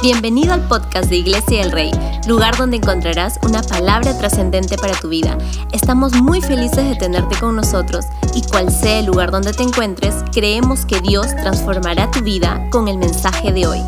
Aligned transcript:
Bienvenido 0.00 0.54
al 0.54 0.64
podcast 0.68 1.10
de 1.10 1.16
Iglesia 1.16 1.60
del 1.60 1.72
Rey, 1.72 1.90
lugar 2.28 2.56
donde 2.56 2.76
encontrarás 2.76 3.36
una 3.42 3.62
palabra 3.62 4.16
trascendente 4.16 4.76
para 4.78 4.94
tu 4.94 5.08
vida. 5.08 5.36
Estamos 5.72 6.12
muy 6.22 6.40
felices 6.40 6.88
de 6.88 6.94
tenerte 6.94 7.36
con 7.40 7.56
nosotros 7.56 8.04
y 8.32 8.42
cual 8.42 8.70
sea 8.70 9.00
el 9.00 9.06
lugar 9.06 9.32
donde 9.32 9.52
te 9.52 9.64
encuentres, 9.64 10.14
creemos 10.32 10.86
que 10.86 11.00
Dios 11.00 11.34
transformará 11.34 12.12
tu 12.12 12.20
vida 12.20 12.64
con 12.70 12.86
el 12.86 12.96
mensaje 12.96 13.52
de 13.52 13.66
hoy. 13.66 13.80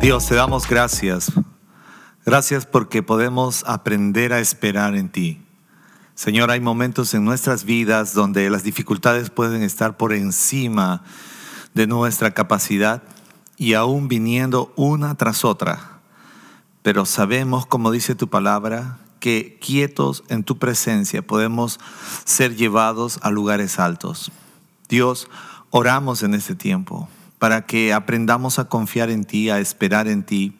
Dios, 0.00 0.26
te 0.26 0.34
damos 0.34 0.66
gracias. 0.66 1.30
Gracias 2.24 2.64
porque 2.64 3.02
podemos 3.02 3.64
aprender 3.66 4.32
a 4.32 4.40
esperar 4.40 4.96
en 4.96 5.10
ti. 5.10 5.42
Señor, 6.14 6.50
hay 6.50 6.60
momentos 6.60 7.12
en 7.12 7.22
nuestras 7.22 7.64
vidas 7.64 8.14
donde 8.14 8.48
las 8.48 8.62
dificultades 8.62 9.28
pueden 9.28 9.62
estar 9.62 9.98
por 9.98 10.14
encima 10.14 11.02
de 11.74 11.86
nuestra 11.86 12.32
capacidad 12.32 13.02
y 13.58 13.74
aún 13.74 14.08
viniendo 14.08 14.72
una 14.76 15.16
tras 15.16 15.44
otra. 15.44 15.98
Pero 16.82 17.04
sabemos, 17.04 17.66
como 17.66 17.90
dice 17.90 18.14
tu 18.14 18.28
palabra, 18.28 18.98
que 19.20 19.58
quietos 19.60 20.22
en 20.28 20.44
tu 20.44 20.58
presencia 20.58 21.26
podemos 21.26 21.80
ser 22.24 22.54
llevados 22.54 23.18
a 23.22 23.30
lugares 23.30 23.78
altos. 23.78 24.30
Dios, 24.88 25.28
oramos 25.70 26.22
en 26.22 26.34
este 26.34 26.54
tiempo 26.54 27.08
para 27.38 27.66
que 27.66 27.92
aprendamos 27.92 28.58
a 28.58 28.68
confiar 28.68 29.10
en 29.10 29.24
ti, 29.24 29.50
a 29.50 29.58
esperar 29.58 30.08
en 30.08 30.22
ti, 30.22 30.56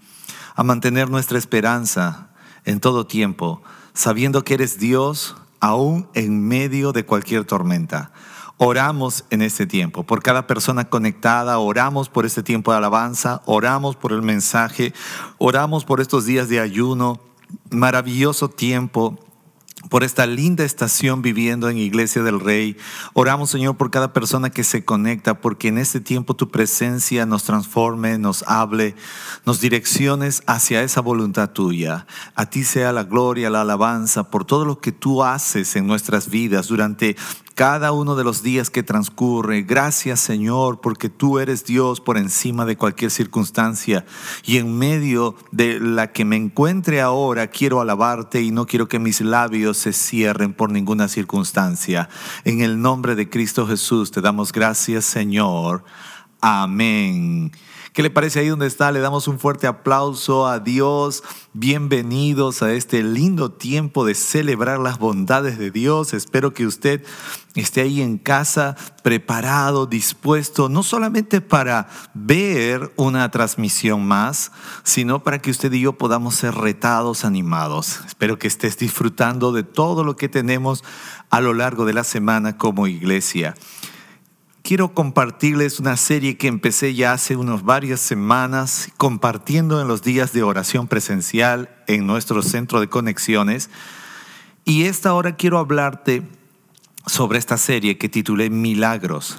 a 0.55 0.63
mantener 0.63 1.09
nuestra 1.09 1.39
esperanza 1.39 2.29
en 2.65 2.81
todo 2.81 3.07
tiempo, 3.07 3.63
sabiendo 3.95 4.45
que 4.45 4.55
eres 4.55 4.79
Dios 4.79 5.37
aún 5.61 6.09
en 6.15 6.47
medio 6.47 6.93
de 6.93 7.05
cualquier 7.05 7.45
tormenta. 7.45 8.13
Oramos 8.61 9.25
en 9.31 9.41
este 9.41 9.67
tiempo 9.67 10.03
por 10.03 10.21
cada 10.21 10.49
persona 10.49 10.91
conectada, 10.91 11.59
oramos 11.59 12.09
por 12.09 12.27
este 12.27 12.43
tiempo 12.43 12.73
de 12.73 12.79
alabanza, 12.79 13.41
oramos 13.47 13.95
por 13.95 14.13
el 14.13 14.23
mensaje, 14.23 14.93
oramos 15.39 15.85
por 15.85 16.01
estos 16.01 16.27
días 16.27 16.49
de 16.49 16.59
ayuno, 16.59 17.21
maravilloso 17.71 18.51
tiempo 18.51 19.17
por 19.89 20.03
esta 20.03 20.27
linda 20.27 20.65
estación 20.65 21.23
viviendo 21.23 21.69
en 21.69 21.79
Iglesia 21.79 22.23
del 22.23 22.41
Rey. 22.41 22.77
Oramos, 23.13 23.51
Señor, 23.51 23.77
por 23.77 23.91
cada 23.91 24.13
persona 24.13 24.51
que 24.51 24.65
se 24.65 24.85
conecta, 24.85 25.41
porque 25.41 25.69
en 25.69 25.79
este 25.79 26.01
tiempo 26.01 26.35
tu 26.35 26.51
presencia 26.51 27.27
nos 27.27 27.45
transforme, 27.45 28.19
nos 28.19 28.43
hable, 28.49 28.97
nos 29.47 29.61
direcciones 29.61 30.43
hacia 30.47 30.83
esa 30.83 31.01
voluntad 31.01 31.51
tuya. 31.51 32.07
A 32.35 32.47
ti 32.47 32.65
sea 32.65 32.93
la 32.93 33.05
gloria, 33.05 33.51
la 33.51 33.61
alabanza 33.61 34.31
por 34.31 34.45
todo 34.45 34.65
lo 34.65 34.81
que 34.81 34.93
tú 34.93 35.23
haces 35.23 35.77
en 35.77 35.87
nuestras 35.87 36.29
vidas 36.29 36.67
durante 36.67 37.17
cada 37.59 37.91
uno 37.91 38.15
de 38.15 38.23
los 38.23 38.45
días 38.45 38.71
que 38.71 38.85
transcurre. 38.85 39.63
Gracias 39.63 40.21
Señor, 40.21 40.81
porque 40.81 41.09
tú 41.09 41.41
eres 41.41 41.65
Dios 41.65 42.01
por 42.01 42.17
encima 42.17 42.65
de 42.65 42.77
cualquier 42.77 43.11
circunstancia. 43.11 44.07
Y 44.45 44.59
en 44.59 44.79
medio 44.79 45.35
de 45.51 45.81
la 45.81 46.13
que 46.13 46.25
me 46.25 46.37
encuentre 46.37 47.01
ahora, 47.01 47.49
quiero 47.49 47.81
alabarte 47.81 48.43
y 48.43 48.53
no 48.53 48.67
quiero 48.67 48.87
que 48.87 49.01
mis 49.01 49.21
labios 49.21 49.77
se 49.77 49.93
cierren 49.93 50.55
por 50.55 50.71
ninguna 50.71 51.09
circunstancia. 51.09 52.09
En 52.45 52.61
el 52.61 52.81
nombre 52.81 53.17
de 53.17 53.29
Cristo 53.29 53.67
Jesús 53.67 54.13
te 54.13 54.21
damos 54.21 54.53
gracias 54.53 55.05
Señor. 55.05 55.83
Amén. 56.41 57.51
¿Qué 57.93 58.03
le 58.03 58.11
parece 58.11 58.41
ahí 58.41 58.49
donde 58.49 58.67
está? 58.67 58.93
Le 58.93 59.01
damos 59.01 59.29
un 59.29 59.39
fuerte 59.39 59.67
aplauso 59.67 60.47
a 60.47 60.61
Dios. 60.61 61.25
Bienvenidos 61.55 62.63
a 62.63 62.73
este 62.73 63.03
lindo 63.03 63.51
tiempo 63.51 64.05
de 64.05 64.15
celebrar 64.15 64.79
las 64.79 64.99
bondades 64.99 65.59
de 65.59 65.71
Dios. 65.71 66.13
Espero 66.13 66.53
que 66.53 66.67
usted 66.67 67.03
esté 67.55 67.81
ahí 67.81 68.03
en 68.03 68.19
casa 68.19 68.77
preparado, 69.03 69.87
dispuesto, 69.87 70.69
no 70.69 70.83
solamente 70.83 71.41
para 71.41 71.89
ver 72.15 72.93
una 72.97 73.31
transmisión 73.31 74.07
más, 74.07 74.53
sino 74.85 75.23
para 75.23 75.41
que 75.41 75.51
usted 75.51 75.73
y 75.73 75.81
yo 75.81 75.95
podamos 75.95 76.35
ser 76.35 76.55
retados, 76.55 77.25
animados. 77.25 78.01
Espero 78.07 78.39
que 78.39 78.49
estés 78.49 78.77
disfrutando 78.77 79.51
de 79.51 79.63
todo 79.63 80.05
lo 80.05 80.15
que 80.15 80.29
tenemos 80.29 80.85
a 81.31 81.41
lo 81.41 81.55
largo 81.55 81.87
de 81.87 81.95
la 81.95 82.05
semana 82.05 82.59
como 82.59 82.87
iglesia 82.87 83.55
quiero 84.69 84.93
compartirles 84.93 85.81
una 85.81 85.97
serie 85.97 86.37
que 86.37 86.47
empecé 86.47 86.93
ya 86.93 87.15
hace 87.15 87.37
unas 87.37 87.63
varias 87.63 88.01
semanas 88.01 88.91
compartiendo 88.99 89.81
en 89.81 89.89
los 89.89 90.03
días 90.03 90.35
de 90.35 90.43
oración 90.43 90.89
presencial 90.89 91.75
en 91.87 92.07
nuestro 92.07 92.43
centro 92.43 92.79
de 92.79 92.91
conexiones. 92.91 93.71
Y 94.67 94.83
esta 94.83 95.15
hora 95.15 95.37
quiero 95.37 95.57
hablarte 95.57 96.23
sobre 97.07 97.39
esta 97.39 97.57
serie 97.57 97.97
que 97.97 98.11
titulé 98.11 98.51
Milagros. 98.51 99.39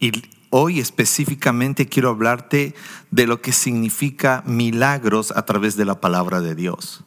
Y 0.00 0.10
hoy 0.50 0.80
específicamente 0.80 1.88
quiero 1.88 2.08
hablarte 2.08 2.74
de 3.12 3.28
lo 3.28 3.40
que 3.40 3.52
significa 3.52 4.42
milagros 4.46 5.30
a 5.30 5.46
través 5.46 5.76
de 5.76 5.84
la 5.84 6.00
palabra 6.00 6.40
de 6.40 6.56
Dios. 6.56 7.04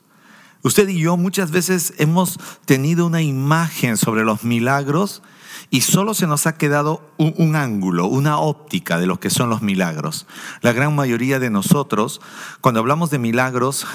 Usted 0.63 0.87
y 0.87 0.99
yo 0.99 1.17
muchas 1.17 1.51
veces 1.51 1.93
hemos 1.97 2.39
tenido 2.63 3.05
una 3.05 3.21
imagen 3.21 3.97
sobre 3.97 4.23
los 4.23 4.45
milagros 4.45 5.21
y 5.69 5.81
solo 5.81 6.13
se 6.13 6.27
nos 6.27 6.47
ha 6.47 6.55
quedado 6.57 7.09
un, 7.17 7.55
ángulo, 7.55 8.07
una 8.07 8.37
óptica 8.37 8.99
de 8.99 9.07
lo 9.07 9.19
que 9.19 9.29
son 9.29 9.49
los 9.49 9.61
milagros. 9.61 10.27
La 10.61 10.73
gran 10.73 10.95
mayoría 10.95 11.39
de 11.39 11.49
nosotros, 11.49 12.21
cuando 12.61 12.79
hablamos 12.79 13.09
de 13.09 13.19
milagros, 13.19 13.85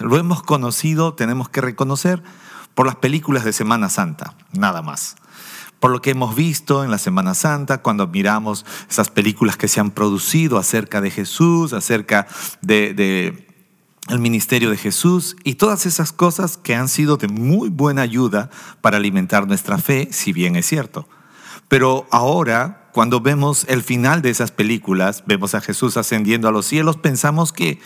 lo 0.00 0.16
hemos 0.16 0.42
conocido, 0.42 1.14
tenemos 1.14 1.48
que 1.48 1.60
reconocer, 1.60 2.22
por 2.74 2.86
las 2.86 2.96
películas 2.96 3.44
de 3.44 3.52
Semana 3.52 3.88
Santa, 3.88 4.34
nada 4.52 4.80
más 4.80 5.16
por 5.80 5.90
lo 5.90 6.02
que 6.02 6.10
hemos 6.10 6.36
visto 6.36 6.84
en 6.84 6.90
la 6.90 6.98
Semana 6.98 7.34
Santa, 7.34 7.78
cuando 7.80 8.06
miramos 8.06 8.66
esas 8.88 9.10
películas 9.10 9.56
que 9.56 9.66
se 9.66 9.80
han 9.80 9.90
producido 9.90 10.58
acerca 10.58 11.00
de 11.00 11.10
Jesús, 11.10 11.72
acerca 11.72 12.26
de, 12.60 12.92
de, 12.92 13.49
el 14.10 14.18
ministerio 14.18 14.70
de 14.70 14.76
Jesús 14.76 15.36
y 15.44 15.54
todas 15.54 15.86
esas 15.86 16.12
cosas 16.12 16.56
que 16.56 16.74
han 16.74 16.88
sido 16.88 17.16
de 17.16 17.28
muy 17.28 17.68
buena 17.68 18.02
ayuda 18.02 18.50
para 18.80 18.96
alimentar 18.96 19.46
nuestra 19.46 19.78
fe, 19.78 20.08
si 20.10 20.32
bien 20.32 20.56
es 20.56 20.66
cierto. 20.66 21.08
Pero 21.68 22.06
ahora, 22.10 22.90
cuando 22.92 23.20
vemos 23.20 23.64
el 23.68 23.82
final 23.82 24.22
de 24.22 24.30
esas 24.30 24.50
películas, 24.50 25.22
vemos 25.26 25.54
a 25.54 25.60
Jesús 25.60 25.96
ascendiendo 25.96 26.48
a 26.48 26.52
los 26.52 26.66
cielos, 26.66 26.96
pensamos 26.96 27.52
que, 27.52 27.80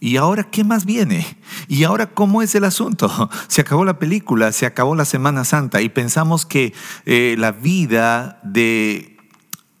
¿y 0.00 0.16
ahora 0.16 0.50
qué 0.50 0.64
más 0.64 0.84
viene? 0.84 1.38
¿Y 1.68 1.84
ahora 1.84 2.08
cómo 2.08 2.42
es 2.42 2.54
el 2.56 2.64
asunto? 2.64 3.30
Se 3.48 3.60
acabó 3.60 3.84
la 3.84 3.98
película, 3.98 4.50
se 4.52 4.66
acabó 4.66 4.96
la 4.96 5.04
Semana 5.04 5.44
Santa 5.44 5.80
y 5.80 5.88
pensamos 5.88 6.44
que 6.44 6.74
eh, 7.06 7.36
la 7.38 7.52
vida 7.52 8.40
de 8.42 9.16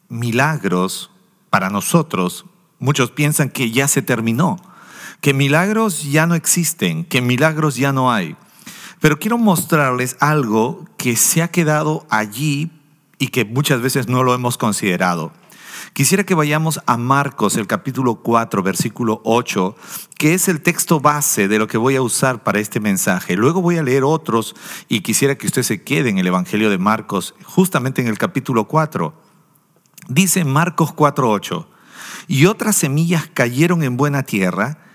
milagros 0.08 1.10
para 1.50 1.70
nosotros, 1.70 2.46
muchos 2.78 3.10
piensan 3.10 3.50
que 3.50 3.70
ya 3.70 3.88
se 3.88 4.02
terminó 4.02 4.58
que 5.20 5.34
milagros 5.34 6.10
ya 6.10 6.26
no 6.26 6.34
existen, 6.34 7.04
que 7.04 7.20
milagros 7.20 7.76
ya 7.76 7.92
no 7.92 8.12
hay. 8.12 8.36
Pero 9.00 9.18
quiero 9.18 9.38
mostrarles 9.38 10.16
algo 10.20 10.84
que 10.96 11.16
se 11.16 11.42
ha 11.42 11.48
quedado 11.48 12.06
allí 12.10 12.70
y 13.18 13.28
que 13.28 13.44
muchas 13.44 13.80
veces 13.80 14.08
no 14.08 14.22
lo 14.22 14.34
hemos 14.34 14.58
considerado. 14.58 15.32
Quisiera 15.92 16.24
que 16.24 16.34
vayamos 16.34 16.80
a 16.86 16.96
Marcos, 16.96 17.56
el 17.56 17.66
capítulo 17.66 18.16
4, 18.16 18.62
versículo 18.62 19.20
8, 19.24 19.76
que 20.16 20.34
es 20.34 20.48
el 20.48 20.60
texto 20.60 21.00
base 21.00 21.48
de 21.48 21.58
lo 21.58 21.66
que 21.66 21.78
voy 21.78 21.96
a 21.96 22.02
usar 22.02 22.42
para 22.42 22.60
este 22.60 22.80
mensaje. 22.80 23.36
Luego 23.36 23.62
voy 23.62 23.78
a 23.78 23.82
leer 23.82 24.04
otros 24.04 24.54
y 24.88 25.00
quisiera 25.00 25.36
que 25.36 25.46
usted 25.46 25.62
se 25.62 25.82
quede 25.82 26.10
en 26.10 26.18
el 26.18 26.26
Evangelio 26.26 26.70
de 26.70 26.78
Marcos, 26.78 27.34
justamente 27.44 28.02
en 28.02 28.08
el 28.08 28.18
capítulo 28.18 28.68
4. 28.68 29.14
Dice 30.08 30.44
Marcos 30.44 30.92
4, 30.92 31.30
8, 31.30 31.70
y 32.28 32.46
otras 32.46 32.76
semillas 32.76 33.28
cayeron 33.32 33.82
en 33.82 33.96
buena 33.96 34.22
tierra 34.22 34.87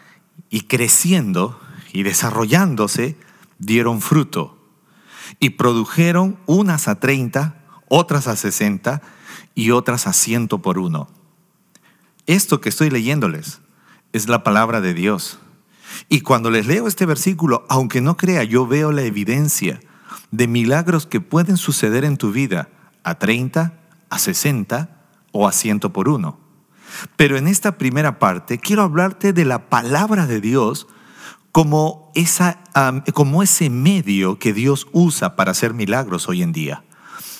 y 0.53 0.61
creciendo 0.61 1.59
y 1.93 2.03
desarrollándose, 2.03 3.17
dieron 3.57 4.01
fruto 4.01 4.55
y 5.39 5.49
produjeron 5.51 6.37
unas 6.45 6.87
a 6.87 6.99
30, 6.99 7.55
otras 7.89 8.27
a 8.27 8.35
60 8.35 9.01
y 9.55 9.71
otras 9.71 10.05
a 10.05 10.13
ciento 10.13 10.59
por 10.59 10.77
uno. 10.77 11.07
Esto 12.27 12.61
que 12.61 12.69
estoy 12.69 12.91
leyéndoles 12.91 13.61
es 14.11 14.29
la 14.29 14.43
palabra 14.43 14.79
de 14.79 14.93
Dios. 14.93 15.39
Y 16.07 16.21
cuando 16.21 16.51
les 16.51 16.67
leo 16.67 16.87
este 16.87 17.07
versículo, 17.07 17.65
aunque 17.67 17.99
no 17.99 18.15
crea, 18.15 18.43
yo 18.43 18.67
veo 18.67 18.91
la 18.91 19.01
evidencia 19.01 19.79
de 20.29 20.47
milagros 20.47 21.07
que 21.07 21.19
pueden 21.19 21.57
suceder 21.57 22.05
en 22.05 22.17
tu 22.17 22.31
vida 22.31 22.69
a 23.03 23.17
30, 23.17 23.73
a 24.07 24.19
60 24.19 25.01
o 25.31 25.47
a 25.47 25.51
ciento 25.51 25.91
por 25.91 26.09
uno. 26.09 26.42
Pero 27.15 27.37
en 27.37 27.47
esta 27.47 27.77
primera 27.77 28.19
parte 28.19 28.57
quiero 28.57 28.83
hablarte 28.83 29.33
de 29.33 29.45
la 29.45 29.69
palabra 29.69 30.27
de 30.27 30.41
Dios 30.41 30.87
como, 31.51 32.11
esa, 32.15 32.63
como 33.13 33.43
ese 33.43 33.69
medio 33.69 34.39
que 34.39 34.53
Dios 34.53 34.87
usa 34.91 35.35
para 35.35 35.51
hacer 35.51 35.73
milagros 35.73 36.27
hoy 36.27 36.41
en 36.41 36.51
día. 36.51 36.83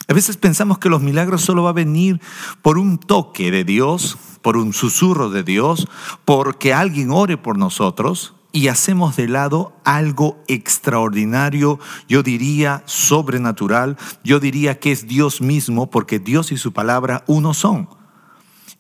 A 0.08 0.14
veces 0.14 0.38
pensamos 0.38 0.78
que 0.80 0.90
los 0.90 1.02
milagros 1.02 1.42
solo 1.42 1.64
va 1.64 1.70
a 1.70 1.74
venir 1.74 2.22
por 2.62 2.78
un 2.78 2.98
toque 3.00 3.52
de 3.52 3.64
Dios, 3.64 4.18
por 4.42 4.58
un 4.58 4.74
susurro 4.74 5.30
de 5.30 5.44
Dios, 5.44 5.88
porque 6.26 6.74
alguien 6.74 7.10
ore 7.12 7.38
por 7.38 7.58
nosotros 7.58 8.36
y 8.52 8.68
hacemos 8.68 9.16
de 9.16 9.28
lado 9.28 9.74
algo 9.84 10.44
extraordinario, 10.48 11.80
yo 12.08 12.22
diría 12.22 12.84
sobrenatural, 12.86 13.98
yo 14.24 14.40
diría 14.40 14.80
que 14.80 14.92
es 14.92 15.08
Dios 15.08 15.42
mismo, 15.42 15.90
porque 15.90 16.20
Dios 16.20 16.52
y 16.52 16.58
su 16.58 16.72
palabra 16.72 17.24
uno 17.26 17.56
son. 17.56 17.90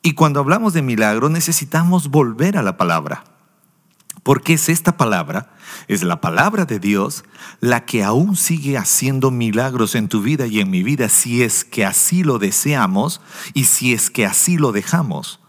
Y 0.06 0.14
cuando 0.14 0.42
hablamos 0.42 0.74
de 0.74 0.82
milagro 0.82 1.30
necesitamos 1.30 2.10
volver 2.10 2.58
a 2.58 2.62
la 2.62 2.76
palabra. 2.76 3.24
Porque 4.22 4.54
es 4.54 4.68
esta 4.68 4.98
palabra, 4.98 5.54
es 5.88 6.04
la 6.04 6.20
palabra 6.22 6.66
de 6.66 6.80
Dios, 6.80 7.24
la 7.62 7.86
que 7.86 8.04
aún 8.04 8.36
sigue 8.36 8.78
haciendo 8.78 9.32
milagros 9.32 9.96
en 9.96 10.10
tu 10.10 10.22
vida 10.22 10.46
y 10.46 10.60
en 10.60 10.70
mi 10.70 10.84
vida 10.84 11.08
si 11.08 11.42
es 11.42 11.64
que 11.64 11.86
así 11.86 12.24
lo 12.24 12.38
deseamos 12.38 13.22
y 13.54 13.66
si 13.66 13.94
es 13.94 14.10
que 14.10 14.26
así 14.26 14.58
lo 14.58 14.74
dejamos. 14.74 15.40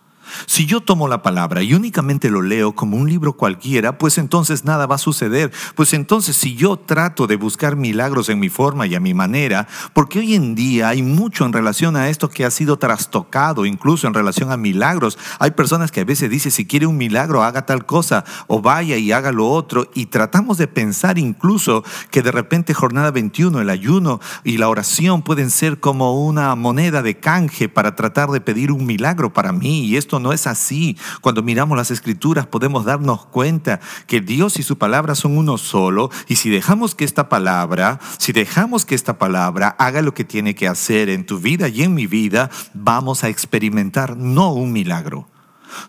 Si 0.47 0.67
yo 0.67 0.81
tomo 0.81 1.09
la 1.09 1.23
palabra 1.23 1.63
y 1.63 1.75
únicamente 1.75 2.31
lo 2.31 2.43
leo 2.43 2.75
como 2.75 2.97
un 2.97 3.09
libro 3.09 3.35
cualquiera, 3.35 3.99
pues 3.99 4.19
entonces 4.19 4.65
nada 4.65 4.87
va 4.87 4.97
a 4.97 4.99
suceder. 4.99 5.53
Pues 5.75 5.93
entonces 5.95 6.37
si 6.37 6.55
yo 6.55 6.77
trato 6.77 7.27
de 7.27 7.37
buscar 7.37 7.77
milagros 7.77 8.29
en 8.29 8.41
mi 8.41 8.49
forma 8.49 8.87
y 8.87 8.95
a 8.95 9.01
mi 9.01 9.15
manera, 9.15 9.67
porque 9.93 10.19
hoy 10.19 10.35
en 10.35 10.55
día 10.55 10.89
hay 10.89 11.03
mucho 11.03 11.45
en 11.45 11.53
relación 11.53 11.97
a 11.97 12.09
esto 12.09 12.29
que 12.29 12.45
ha 12.45 12.51
sido 12.51 12.79
trastocado, 12.79 13.67
incluso 13.67 14.07
en 14.07 14.15
relación 14.15 14.53
a 14.53 14.57
milagros. 14.57 15.19
Hay 15.39 15.53
personas 15.53 15.91
que 15.91 16.01
a 16.01 16.05
veces 16.05 16.31
dicen, 16.31 16.53
si 16.53 16.67
quiere 16.67 16.87
un 16.87 16.97
milagro, 16.97 17.43
haga 17.43 17.67
tal 17.67 17.87
cosa, 17.87 18.25
o 18.47 18.61
vaya 18.61 18.97
y 18.97 19.13
haga 19.13 19.33
lo 19.33 19.49
otro, 19.49 19.89
y 19.95 20.07
tratamos 20.07 20.59
de 20.59 20.69
pensar 20.69 21.19
incluso 21.19 21.85
que 22.11 22.23
de 22.23 22.33
repente 22.33 22.75
jornada 22.75 23.11
21, 23.11 23.61
el 23.61 23.71
ayuno 23.71 24.21
y 24.43 24.59
la 24.59 24.69
oración 24.69 25.23
pueden 25.23 25.51
ser 25.51 25.81
como 25.81 26.25
una 26.25 26.55
moneda 26.55 27.03
de 27.03 27.19
canje 27.19 27.69
para 27.69 27.95
tratar 27.97 28.31
de 28.31 28.41
pedir 28.41 28.73
un 28.73 28.87
milagro 28.87 29.33
para 29.33 29.53
mí, 29.53 29.85
y 29.85 29.97
esto 29.97 30.21
es 30.33 30.47
así. 30.47 30.97
Cuando 31.21 31.43
miramos 31.43 31.77
las 31.77 31.91
escrituras 31.91 32.47
podemos 32.47 32.85
darnos 32.85 33.27
cuenta 33.27 33.81
que 34.07 34.21
Dios 34.21 34.59
y 34.59 34.63
su 34.63 34.79
palabra 34.79 35.15
son 35.15 35.37
uno 35.37 35.59
solo 35.59 36.11
y 36.29 36.37
si 36.37 36.51
dejamos 36.51 36.95
que 36.95 37.05
esta 37.05 37.29
palabra, 37.29 38.01
si 38.19 38.33
dejamos 38.33 38.85
que 38.85 38.95
esta 38.95 39.19
palabra 39.19 39.77
haga 39.79 40.03
lo 40.03 40.15
que 40.15 40.25
tiene 40.25 40.55
que 40.55 40.69
hacer 40.69 41.09
en 41.09 41.27
tu 41.27 41.39
vida 41.39 41.69
y 41.69 41.83
en 41.83 41.95
mi 41.95 42.07
vida, 42.07 42.51
vamos 42.73 43.25
a 43.25 43.29
experimentar 43.29 44.17
no 44.17 44.53
un 44.53 44.73
milagro. 44.73 45.29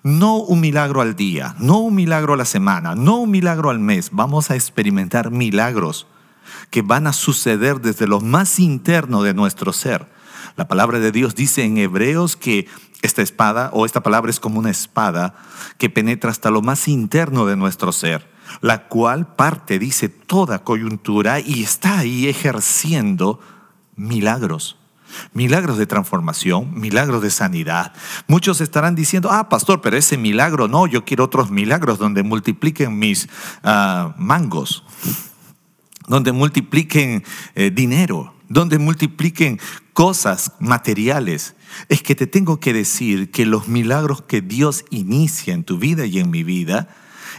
No 0.03 0.37
un 0.37 0.61
milagro 0.61 1.01
al 1.01 1.15
día, 1.15 1.55
no 1.59 1.77
un 1.77 1.93
milagro 1.93 2.33
a 2.33 2.37
la 2.37 2.45
semana, 2.45 2.95
no 2.95 3.17
un 3.17 3.29
milagro 3.29 3.69
al 3.69 3.79
mes. 3.79 4.09
Vamos 4.11 4.49
a 4.49 4.55
experimentar 4.55 5.29
milagros 5.29 6.07
que 6.69 6.81
van 6.81 7.07
a 7.07 7.13
suceder 7.13 7.81
desde 7.81 8.07
lo 8.07 8.19
más 8.21 8.59
interno 8.59 9.23
de 9.23 9.33
nuestro 9.33 9.73
ser. 9.73 10.14
La 10.55 10.67
palabra 10.67 10.99
de 10.99 11.11
Dios 11.11 11.35
dice 11.35 11.63
en 11.63 11.77
Hebreos 11.77 12.35
que 12.35 12.67
esta 13.01 13.21
espada 13.21 13.69
o 13.73 13.85
esta 13.85 14.01
palabra 14.01 14.29
es 14.29 14.39
como 14.39 14.59
una 14.59 14.71
espada 14.71 15.35
que 15.77 15.89
penetra 15.89 16.31
hasta 16.31 16.49
lo 16.49 16.61
más 16.61 16.87
interno 16.87 17.45
de 17.45 17.55
nuestro 17.55 17.91
ser, 17.91 18.29
la 18.61 18.87
cual 18.87 19.35
parte, 19.35 19.79
dice, 19.79 20.09
toda 20.09 20.63
coyuntura 20.63 21.39
y 21.39 21.63
está 21.63 21.99
ahí 21.99 22.27
ejerciendo 22.27 23.39
milagros. 23.95 24.77
Milagros 25.33 25.77
de 25.77 25.85
transformación, 25.85 26.73
milagros 26.73 27.21
de 27.21 27.29
sanidad. 27.29 27.93
Muchos 28.27 28.59
estarán 28.59 28.95
diciendo, 28.95 29.29
ah, 29.31 29.49
pastor, 29.49 29.79
pero 29.79 29.95
ese 29.95 30.17
milagro 30.17 30.67
no, 30.67 30.87
yo 30.87 31.05
quiero 31.05 31.25
otros 31.25 31.51
milagros 31.51 31.99
donde 31.99 32.23
multipliquen 32.23 32.97
mis 32.97 33.29
ah, 33.63 34.13
mangos, 34.17 34.83
donde 36.07 36.31
multipliquen 36.31 37.23
eh, 37.53 37.71
dinero, 37.71 38.33
donde 38.49 38.77
multipliquen 38.77 39.59
cosas 39.95 40.51
materiales. 40.59 41.55
Es 41.87 42.03
que 42.03 42.15
te 42.15 42.27
tengo 42.27 42.59
que 42.59 42.73
decir 42.73 43.31
que 43.31 43.45
los 43.45 43.69
milagros 43.69 44.21
que 44.21 44.41
Dios 44.41 44.83
inicia 44.91 45.53
en 45.53 45.63
tu 45.63 45.79
vida 45.79 46.05
y 46.05 46.19
en 46.19 46.29
mi 46.29 46.43
vida 46.43 46.89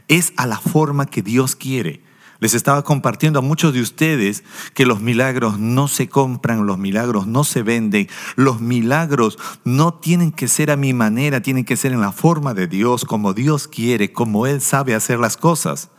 es 0.09 0.33
a 0.39 0.47
la 0.47 0.59
forma 0.59 1.05
que 1.05 1.21
Dios 1.21 1.55
quiere. 1.55 2.03
Les 2.41 2.55
estaba 2.55 2.83
compartiendo 2.83 3.39
a 3.39 3.43
muchos 3.43 3.75
de 3.75 3.83
ustedes 3.83 4.43
que 4.73 4.87
los 4.87 5.01
milagros 5.01 5.59
no 5.59 5.87
se 5.87 6.09
compran, 6.09 6.67
los 6.67 6.79
milagros 6.79 7.27
no 7.27 7.45
se 7.45 7.63
venden, 7.63 8.09
los 8.37 8.61
milagros 8.61 9.39
no 9.65 9.93
tienen 9.93 10.33
que 10.33 10.49
ser 10.49 10.71
a 10.71 10.77
mi 10.77 10.95
manera, 10.95 11.43
tienen 11.43 11.67
que 11.67 11.77
ser 11.77 11.93
en 11.93 12.01
la 12.01 12.13
forma 12.13 12.55
de 12.55 12.69
Dios, 12.69 13.05
como 13.05 13.35
Dios 13.35 13.69
quiere, 13.69 14.13
como 14.13 14.47
Él 14.47 14.63
sabe 14.63 14.95
hacer 14.95 15.19
las 15.19 15.37
cosas. 15.37 15.91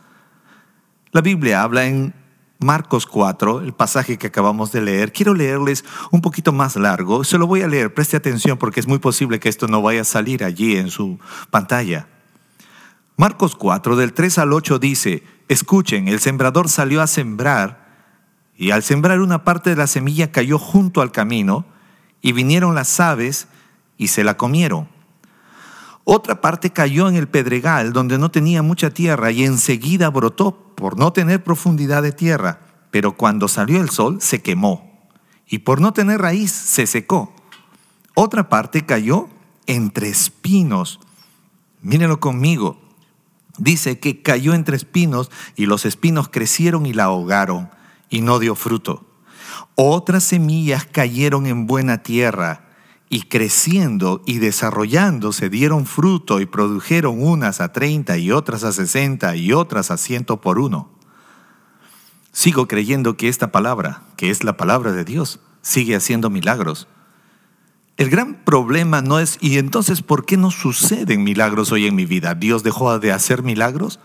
La 1.12 1.20
Biblia 1.20 1.62
habla 1.62 1.86
en 1.86 2.14
Marcos 2.60 3.06
4, 3.06 3.60
el 3.60 3.72
pasaje 3.72 4.18
que 4.18 4.26
acabamos 4.26 4.72
de 4.72 4.80
leer, 4.80 5.12
quiero 5.12 5.32
leerles 5.32 5.84
un 6.10 6.20
poquito 6.20 6.52
más 6.52 6.74
largo. 6.74 7.22
Se 7.22 7.38
lo 7.38 7.46
voy 7.46 7.62
a 7.62 7.68
leer, 7.68 7.94
preste 7.94 8.16
atención 8.16 8.58
porque 8.58 8.80
es 8.80 8.88
muy 8.88 8.98
posible 8.98 9.38
que 9.38 9.48
esto 9.48 9.68
no 9.68 9.80
vaya 9.80 10.00
a 10.00 10.04
salir 10.04 10.42
allí 10.42 10.76
en 10.76 10.90
su 10.90 11.20
pantalla. 11.50 12.08
Marcos 13.16 13.54
4, 13.54 13.94
del 13.94 14.12
3 14.12 14.38
al 14.38 14.52
8 14.52 14.80
dice, 14.80 15.22
escuchen, 15.48 16.08
el 16.08 16.18
sembrador 16.18 16.68
salió 16.68 17.00
a 17.00 17.06
sembrar 17.06 17.86
y 18.56 18.72
al 18.72 18.82
sembrar 18.82 19.20
una 19.20 19.44
parte 19.44 19.70
de 19.70 19.76
la 19.76 19.86
semilla 19.86 20.32
cayó 20.32 20.58
junto 20.58 21.00
al 21.00 21.12
camino 21.12 21.64
y 22.22 22.32
vinieron 22.32 22.74
las 22.74 22.98
aves 22.98 23.46
y 23.96 24.08
se 24.08 24.24
la 24.24 24.36
comieron. 24.36 24.88
Otra 26.10 26.40
parte 26.40 26.70
cayó 26.70 27.06
en 27.10 27.16
el 27.16 27.28
pedregal 27.28 27.92
donde 27.92 28.16
no 28.16 28.30
tenía 28.30 28.62
mucha 28.62 28.88
tierra 28.88 29.30
y 29.30 29.44
enseguida 29.44 30.08
brotó 30.08 30.72
por 30.74 30.98
no 30.98 31.12
tener 31.12 31.44
profundidad 31.44 32.02
de 32.02 32.12
tierra, 32.12 32.60
pero 32.90 33.14
cuando 33.14 33.46
salió 33.46 33.78
el 33.78 33.90
sol 33.90 34.22
se 34.22 34.40
quemó, 34.40 35.06
y 35.46 35.58
por 35.58 35.82
no 35.82 35.92
tener 35.92 36.22
raíz 36.22 36.50
se 36.50 36.86
secó. 36.86 37.34
Otra 38.14 38.48
parte 38.48 38.86
cayó 38.86 39.28
entre 39.66 40.08
espinos. 40.08 40.98
Mírenlo 41.82 42.20
conmigo. 42.20 42.80
Dice 43.58 43.98
que 43.98 44.22
cayó 44.22 44.54
entre 44.54 44.78
espinos 44.78 45.30
y 45.56 45.66
los 45.66 45.84
espinos 45.84 46.30
crecieron 46.30 46.86
y 46.86 46.94
la 46.94 47.04
ahogaron 47.04 47.68
y 48.08 48.22
no 48.22 48.38
dio 48.38 48.54
fruto. 48.54 49.04
Otras 49.74 50.24
semillas 50.24 50.86
cayeron 50.86 51.44
en 51.44 51.66
buena 51.66 52.02
tierra 52.02 52.67
y 53.08 53.22
creciendo 53.22 54.22
y 54.26 54.38
desarrollándose 54.38 55.48
dieron 55.48 55.86
fruto 55.86 56.40
y 56.40 56.46
produjeron 56.46 57.22
unas 57.22 57.60
a 57.60 57.72
treinta 57.72 58.18
y 58.18 58.30
otras 58.30 58.64
a 58.64 58.72
sesenta 58.72 59.34
y 59.36 59.52
otras 59.52 59.90
a 59.90 59.96
ciento 59.96 60.40
por 60.40 60.58
uno. 60.58 60.90
Sigo 62.32 62.68
creyendo 62.68 63.16
que 63.16 63.28
esta 63.28 63.50
palabra, 63.50 64.02
que 64.16 64.30
es 64.30 64.44
la 64.44 64.56
palabra 64.56 64.92
de 64.92 65.04
Dios, 65.04 65.40
sigue 65.62 65.96
haciendo 65.96 66.30
milagros. 66.30 66.86
El 67.96 68.10
gran 68.10 68.44
problema 68.44 69.02
no 69.02 69.18
es, 69.18 69.38
¿y 69.40 69.58
entonces 69.58 70.02
por 70.02 70.24
qué 70.24 70.36
no 70.36 70.52
suceden 70.52 71.24
milagros 71.24 71.72
hoy 71.72 71.86
en 71.86 71.96
mi 71.96 72.06
vida? 72.06 72.34
¿Dios 72.34 72.62
dejó 72.62 72.96
de 73.00 73.10
hacer 73.10 73.42
milagros? 73.42 73.98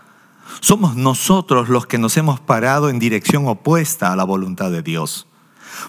Somos 0.60 0.96
nosotros 0.96 1.68
los 1.68 1.86
que 1.86 1.98
nos 1.98 2.16
hemos 2.16 2.40
parado 2.40 2.90
en 2.90 2.98
dirección 2.98 3.46
opuesta 3.46 4.12
a 4.12 4.16
la 4.16 4.24
voluntad 4.24 4.70
de 4.70 4.82
Dios. 4.82 5.28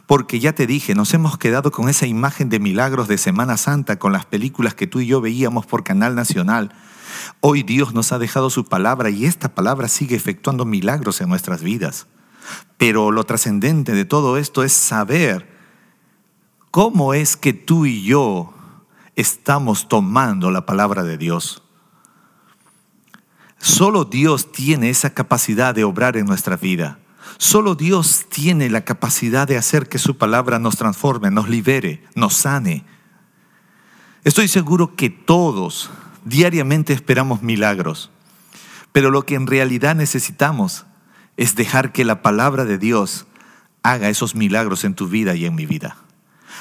Porque 0.05 0.39
ya 0.39 0.53
te 0.53 0.67
dije, 0.67 0.95
nos 0.95 1.13
hemos 1.13 1.37
quedado 1.37 1.71
con 1.71 1.89
esa 1.89 2.07
imagen 2.07 2.49
de 2.49 2.59
milagros 2.59 3.07
de 3.07 3.17
Semana 3.17 3.57
Santa 3.57 3.97
con 3.97 4.11
las 4.11 4.25
películas 4.25 4.73
que 4.73 4.87
tú 4.87 4.99
y 4.99 5.07
yo 5.07 5.21
veíamos 5.21 5.65
por 5.65 5.83
Canal 5.83 6.15
Nacional. 6.15 6.73
Hoy 7.41 7.63
Dios 7.63 7.93
nos 7.93 8.11
ha 8.11 8.19
dejado 8.19 8.49
su 8.49 8.65
palabra 8.65 9.09
y 9.09 9.25
esta 9.25 9.53
palabra 9.55 9.87
sigue 9.87 10.15
efectuando 10.15 10.65
milagros 10.65 11.21
en 11.21 11.29
nuestras 11.29 11.61
vidas. 11.61 12.07
Pero 12.77 13.11
lo 13.11 13.23
trascendente 13.23 13.93
de 13.93 14.05
todo 14.05 14.37
esto 14.37 14.63
es 14.63 14.73
saber 14.73 15.49
cómo 16.71 17.13
es 17.13 17.37
que 17.37 17.53
tú 17.53 17.85
y 17.85 18.03
yo 18.03 18.53
estamos 19.15 19.87
tomando 19.87 20.51
la 20.51 20.65
palabra 20.65 21.03
de 21.03 21.17
Dios. 21.17 21.63
Solo 23.57 24.05
Dios 24.05 24.51
tiene 24.51 24.89
esa 24.89 25.13
capacidad 25.13 25.73
de 25.73 25.83
obrar 25.83 26.17
en 26.17 26.25
nuestra 26.25 26.57
vida. 26.57 26.99
Solo 27.37 27.75
Dios 27.75 28.25
tiene 28.29 28.69
la 28.69 28.85
capacidad 28.85 29.47
de 29.47 29.57
hacer 29.57 29.89
que 29.89 29.99
su 29.99 30.17
palabra 30.17 30.59
nos 30.59 30.77
transforme, 30.77 31.31
nos 31.31 31.49
libere, 31.49 32.03
nos 32.15 32.33
sane. 32.33 32.85
Estoy 34.23 34.47
seguro 34.47 34.95
que 34.95 35.09
todos 35.09 35.89
diariamente 36.23 36.93
esperamos 36.93 37.41
milagros, 37.41 38.09
pero 38.91 39.11
lo 39.11 39.25
que 39.25 39.35
en 39.35 39.47
realidad 39.47 39.95
necesitamos 39.95 40.85
es 41.37 41.55
dejar 41.55 41.91
que 41.91 42.05
la 42.05 42.21
palabra 42.21 42.65
de 42.65 42.77
Dios 42.77 43.27
haga 43.83 44.09
esos 44.09 44.35
milagros 44.35 44.83
en 44.83 44.95
tu 44.95 45.07
vida 45.07 45.35
y 45.35 45.45
en 45.45 45.55
mi 45.55 45.65
vida. 45.65 45.97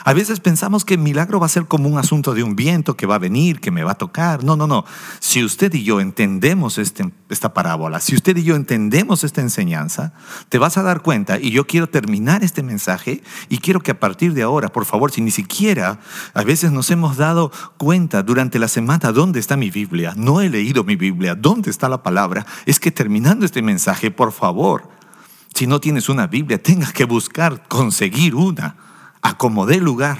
A 0.06 0.12
veces 0.12 0.38
pensamos 0.38 0.84
que 0.84 0.94
el 0.94 1.00
milagro 1.00 1.40
va 1.40 1.46
a 1.46 1.48
ser 1.48 1.64
como 1.64 1.88
un 1.88 1.96
asunto 1.96 2.34
de 2.34 2.42
un 2.42 2.56
viento 2.56 2.94
que 2.94 3.06
va 3.06 3.14
a 3.14 3.18
venir, 3.18 3.58
que 3.58 3.70
me 3.70 3.84
va 3.84 3.92
a 3.92 3.94
tocar. 3.94 4.44
No, 4.44 4.54
no, 4.54 4.66
no. 4.66 4.84
Si 5.18 5.42
usted 5.42 5.72
y 5.72 5.82
yo 5.82 5.98
entendemos 5.98 6.76
este, 6.76 7.10
esta 7.30 7.54
parábola, 7.54 8.00
si 8.00 8.14
usted 8.14 8.36
y 8.36 8.42
yo 8.42 8.54
entendemos 8.54 9.24
esta 9.24 9.40
enseñanza, 9.40 10.12
te 10.50 10.58
vas 10.58 10.76
a 10.76 10.82
dar 10.82 11.00
cuenta, 11.00 11.40
y 11.40 11.52
yo 11.52 11.66
quiero 11.66 11.88
terminar 11.88 12.44
este 12.44 12.62
mensaje, 12.62 13.22
y 13.48 13.58
quiero 13.58 13.80
que 13.80 13.92
a 13.92 13.98
partir 13.98 14.34
de 14.34 14.42
ahora, 14.42 14.68
por 14.68 14.84
favor, 14.84 15.10
si 15.10 15.22
ni 15.22 15.30
siquiera 15.30 15.98
a 16.34 16.42
veces 16.44 16.70
nos 16.70 16.90
hemos 16.90 17.16
dado 17.16 17.50
cuenta 17.78 18.22
durante 18.22 18.58
la 18.58 18.68
semana 18.68 19.10
dónde 19.10 19.40
está 19.40 19.56
mi 19.56 19.70
Biblia, 19.70 20.12
no 20.18 20.42
he 20.42 20.50
leído 20.50 20.84
mi 20.84 20.96
Biblia, 20.96 21.34
dónde 21.34 21.70
está 21.70 21.88
la 21.88 22.02
palabra, 22.02 22.44
es 22.66 22.78
que 22.78 22.90
terminando 22.90 23.46
este 23.46 23.62
mensaje, 23.62 24.10
por 24.10 24.32
favor, 24.32 24.86
si 25.54 25.66
no 25.66 25.80
tienes 25.80 26.10
una 26.10 26.26
Biblia, 26.26 26.62
tengas 26.62 26.92
que 26.92 27.04
buscar 27.04 27.66
conseguir 27.68 28.34
una 28.34 28.83
acomodé 29.24 29.80
lugar. 29.80 30.18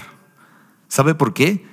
¿Sabe 0.89 1.15
por 1.15 1.33
qué? 1.33 1.65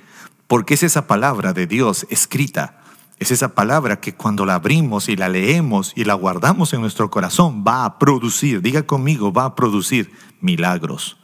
Porque 0.47 0.75
es 0.75 0.83
esa 0.83 1.07
palabra 1.07 1.51
de 1.51 1.67
Dios 1.67 2.05
escrita. 2.09 2.79
Es 3.19 3.31
esa 3.31 3.55
palabra 3.55 3.99
que 3.99 4.13
cuando 4.13 4.45
la 4.45 4.55
abrimos 4.55 5.09
y 5.09 5.15
la 5.15 5.29
leemos 5.29 5.93
y 5.95 6.05
la 6.05 6.13
guardamos 6.13 6.73
en 6.73 6.81
nuestro 6.81 7.09
corazón 7.09 7.63
va 7.67 7.85
a 7.85 7.99
producir, 7.99 8.61
diga 8.61 8.83
conmigo, 8.83 9.33
va 9.33 9.45
a 9.45 9.55
producir 9.55 10.11
milagros. 10.41 11.17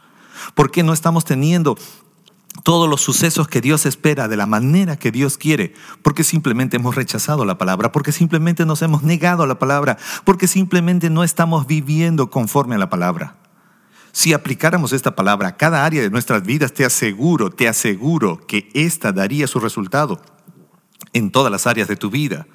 ¿Por 0.54 0.70
qué 0.70 0.82
no 0.82 0.92
estamos 0.92 1.24
teniendo 1.24 1.78
todos 2.64 2.88
los 2.88 3.00
sucesos 3.00 3.46
que 3.46 3.60
Dios 3.60 3.86
espera 3.86 4.26
de 4.26 4.36
la 4.36 4.46
manera 4.46 4.96
que 4.96 5.12
Dios 5.12 5.38
quiere, 5.38 5.74
porque 6.02 6.24
simplemente 6.24 6.76
hemos 6.76 6.96
rechazado 6.96 7.44
la 7.44 7.56
palabra, 7.56 7.92
porque 7.92 8.10
simplemente 8.10 8.66
nos 8.66 8.82
hemos 8.82 9.04
negado 9.04 9.44
a 9.44 9.46
la 9.46 9.60
palabra, 9.60 9.96
porque 10.24 10.48
simplemente 10.48 11.08
no 11.08 11.22
estamos 11.22 11.68
viviendo 11.68 12.30
conforme 12.30 12.74
a 12.74 12.78
la 12.78 12.90
palabra. 12.90 13.39
Si 14.12 14.32
aplicáramos 14.32 14.92
esta 14.92 15.14
palabra 15.14 15.48
a 15.48 15.56
cada 15.56 15.84
área 15.84 16.02
de 16.02 16.10
nuestras 16.10 16.42
vidas, 16.42 16.72
te 16.72 16.84
aseguro, 16.84 17.50
te 17.50 17.68
aseguro 17.68 18.44
que 18.46 18.68
esta 18.74 19.12
daría 19.12 19.46
su 19.46 19.60
resultado 19.60 20.20
en 21.12 21.30
todas 21.30 21.52
las 21.52 21.66
áreas 21.66 21.88
de 21.88 21.96
tu 21.96 22.10
vida. 22.10 22.46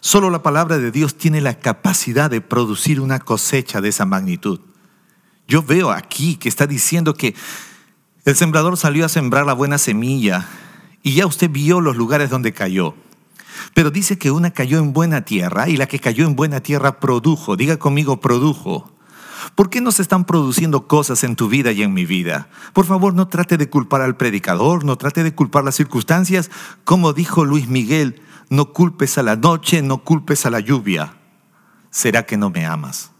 Solo 0.00 0.30
la 0.30 0.42
palabra 0.42 0.78
de 0.78 0.90
Dios 0.90 1.16
tiene 1.16 1.40
la 1.40 1.58
capacidad 1.58 2.30
de 2.30 2.40
producir 2.40 3.00
una 3.00 3.18
cosecha 3.18 3.80
de 3.80 3.88
esa 3.88 4.06
magnitud. 4.06 4.60
Yo 5.46 5.62
veo 5.62 5.90
aquí 5.90 6.36
que 6.36 6.48
está 6.48 6.66
diciendo 6.66 7.14
que 7.14 7.34
el 8.24 8.36
sembrador 8.36 8.76
salió 8.76 9.06
a 9.06 9.08
sembrar 9.08 9.46
la 9.46 9.54
buena 9.54 9.78
semilla 9.78 10.46
y 11.02 11.14
ya 11.14 11.26
usted 11.26 11.50
vio 11.50 11.80
los 11.80 11.96
lugares 11.96 12.30
donde 12.30 12.52
cayó. 12.52 12.94
Pero 13.74 13.90
dice 13.90 14.18
que 14.18 14.30
una 14.30 14.50
cayó 14.50 14.78
en 14.78 14.92
buena 14.92 15.22
tierra 15.22 15.68
y 15.68 15.76
la 15.76 15.86
que 15.86 15.98
cayó 15.98 16.26
en 16.26 16.36
buena 16.36 16.60
tierra 16.60 17.00
produjo. 17.00 17.56
Diga 17.56 17.78
conmigo, 17.78 18.20
produjo. 18.20 18.97
¿Por 19.54 19.70
qué 19.70 19.80
no 19.80 19.92
se 19.92 20.02
están 20.02 20.24
produciendo 20.24 20.86
cosas 20.86 21.24
en 21.24 21.36
tu 21.36 21.48
vida 21.48 21.72
y 21.72 21.82
en 21.82 21.92
mi 21.92 22.06
vida? 22.06 22.48
Por 22.72 22.86
favor, 22.86 23.14
no 23.14 23.28
trate 23.28 23.56
de 23.56 23.68
culpar 23.68 24.02
al 24.02 24.16
predicador, 24.16 24.84
no 24.84 24.96
trate 24.96 25.24
de 25.24 25.34
culpar 25.34 25.64
las 25.64 25.74
circunstancias. 25.74 26.50
Como 26.84 27.12
dijo 27.12 27.44
Luis 27.44 27.68
Miguel, 27.68 28.22
no 28.50 28.72
culpes 28.72 29.18
a 29.18 29.22
la 29.22 29.36
noche, 29.36 29.82
no 29.82 29.98
culpes 30.04 30.46
a 30.46 30.50
la 30.50 30.60
lluvia. 30.60 31.14
¿Será 31.90 32.24
que 32.24 32.36
no 32.36 32.50
me 32.50 32.66
amas? 32.66 33.10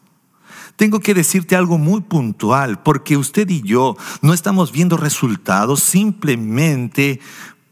Tengo 0.77 1.01
que 1.01 1.15
decirte 1.15 1.57
algo 1.57 1.77
muy 1.77 2.03
puntual, 2.03 2.83
porque 2.83 3.17
usted 3.17 3.49
y 3.51 3.63
yo 3.63 3.97
no 4.23 4.33
estamos 4.33 4.71
viendo 4.71 4.97
resultados 4.97 5.83
simplemente 5.83 7.21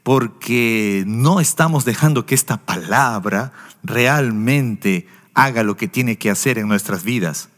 porque 0.02 1.04
no 1.06 1.40
estamos 1.40 1.84
dejando 1.84 2.26
que 2.26 2.34
esta 2.34 2.58
palabra 2.58 3.52
realmente 3.82 5.06
haga 5.34 5.62
lo 5.62 5.76
que 5.76 5.86
tiene 5.88 6.18
que 6.18 6.30
hacer 6.30 6.58
en 6.58 6.68
nuestras 6.68 7.04
vidas. 7.04 7.48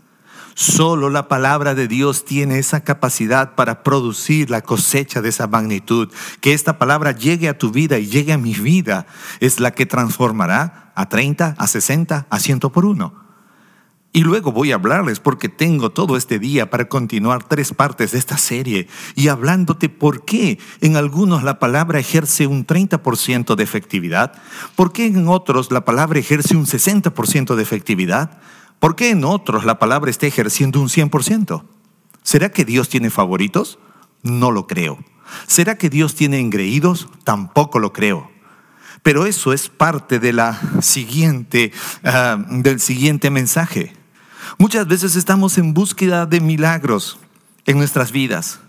Solo 0.61 1.09
la 1.09 1.29
palabra 1.29 1.77
de 1.77 1.87
Dios 1.87 2.25
tiene 2.25 2.59
esa 2.59 2.83
capacidad 2.83 3.55
para 3.55 3.85
producir 3.85 4.51
la 4.51 4.61
cosecha 4.61 5.23
de 5.23 5.29
esa 5.29 5.47
magnitud. 5.47 6.09
Que 6.41 6.53
esta 6.53 6.79
palabra 6.79 7.13
llegue 7.13 7.49
a 7.49 7.57
tu 7.57 7.71
vida 7.71 8.01
y 8.01 8.09
llegue 8.09 8.33
a 8.33 8.39
mi 8.39 8.55
vida 8.55 9.07
es 9.39 9.61
la 9.61 9.71
que 9.71 9.87
transformará 9.87 10.91
a 10.97 11.09
30, 11.09 11.55
a 11.57 11.67
60, 11.69 12.27
a 12.29 12.41
100 12.41 12.59
por 12.59 12.87
uno. 12.87 13.15
Y 14.13 14.23
luego 14.23 14.51
voy 14.51 14.73
a 14.73 14.75
hablarles 14.75 15.21
porque 15.21 15.49
tengo 15.49 15.91
todo 15.91 16.17
este 16.17 16.41
día 16.41 16.71
para 16.71 16.89
continuar 16.89 17.45
tres 17.45 17.73
partes 17.73 18.11
de 18.11 18.19
esta 18.19 18.37
serie 18.37 18.89
y 19.15 19.29
hablándote 19.29 19.89
por 19.89 20.25
qué 20.25 20.59
en 20.81 20.97
algunos 20.97 21.45
la 21.45 21.61
palabra 21.61 22.01
ejerce 22.01 22.49
un 22.49 22.67
30% 22.67 23.55
de 23.55 23.63
efectividad, 23.63 24.33
por 24.75 24.91
qué 24.91 25.07
en 25.07 25.29
otros 25.29 25.71
la 25.71 25.85
palabra 25.85 26.19
ejerce 26.19 26.57
un 26.57 26.67
60% 26.67 27.55
de 27.55 27.63
efectividad, 27.63 28.41
¿Por 28.81 28.97
qué 28.97 29.11
en 29.11 29.25
otros 29.25 29.65
la 29.65 29.79
palabra 29.79 30.11
está 30.11 30.27
ejerciendo 30.27 30.81
un 30.81 30.89
100%? 30.89 31.65
¿Será 32.23 32.51
que 32.51 32.65
Dios 32.65 32.89
tiene 32.89 33.11
favoritos? 33.11 33.79
No 34.23 34.51
lo 34.51 34.67
creo. 34.67 34.99
¿Será 35.47 35.77
que 35.77 35.91
Dios 35.91 36.15
tiene 36.15 36.41
engreídos? 36.41 37.09
Tampoco 37.25 37.79
lo 37.79 37.93
creo. 37.93 38.31
Pero 39.03 39.27
eso 39.27 39.53
es 39.53 39.69
parte 39.69 40.19
de 40.19 40.33
la 40.33 40.61
siguiente, 40.81 41.73
ah, 42.05 42.37
del 42.49 42.81
siguiente 42.81 43.31
mensaje. 43.31 43.95
Muchas 44.59 44.87
veces 44.87 45.17
estamos 45.17 45.59
en 45.59 45.75
búsqueda 45.75 46.27
de 46.27 46.41
milagros 46.41 47.19
en 47.67 47.79
nuestras 47.79 48.13
vidas 48.13 48.61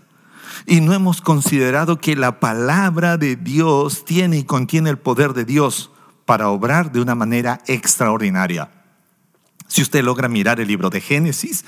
y 0.65 0.81
no 0.81 0.93
hemos 0.93 1.21
considerado 1.21 1.99
que 1.99 2.15
la 2.15 2.39
palabra 2.39 3.17
de 3.17 3.35
Dios 3.35 4.05
tiene 4.05 4.37
y 4.37 4.43
contiene 4.43 4.89
el 4.89 4.97
poder 4.97 5.33
de 5.33 5.45
Dios 5.45 5.91
para 6.25 6.49
obrar 6.49 6.91
de 6.91 7.01
una 7.01 7.15
manera 7.15 7.59
extraordinaria. 7.67 8.78
Si 9.69 9.83
usted 9.83 10.03
logra 10.03 10.27
mirar 10.27 10.59
el 10.59 10.67
libro 10.67 10.89
de 10.89 10.99
Génesis, 10.99 11.63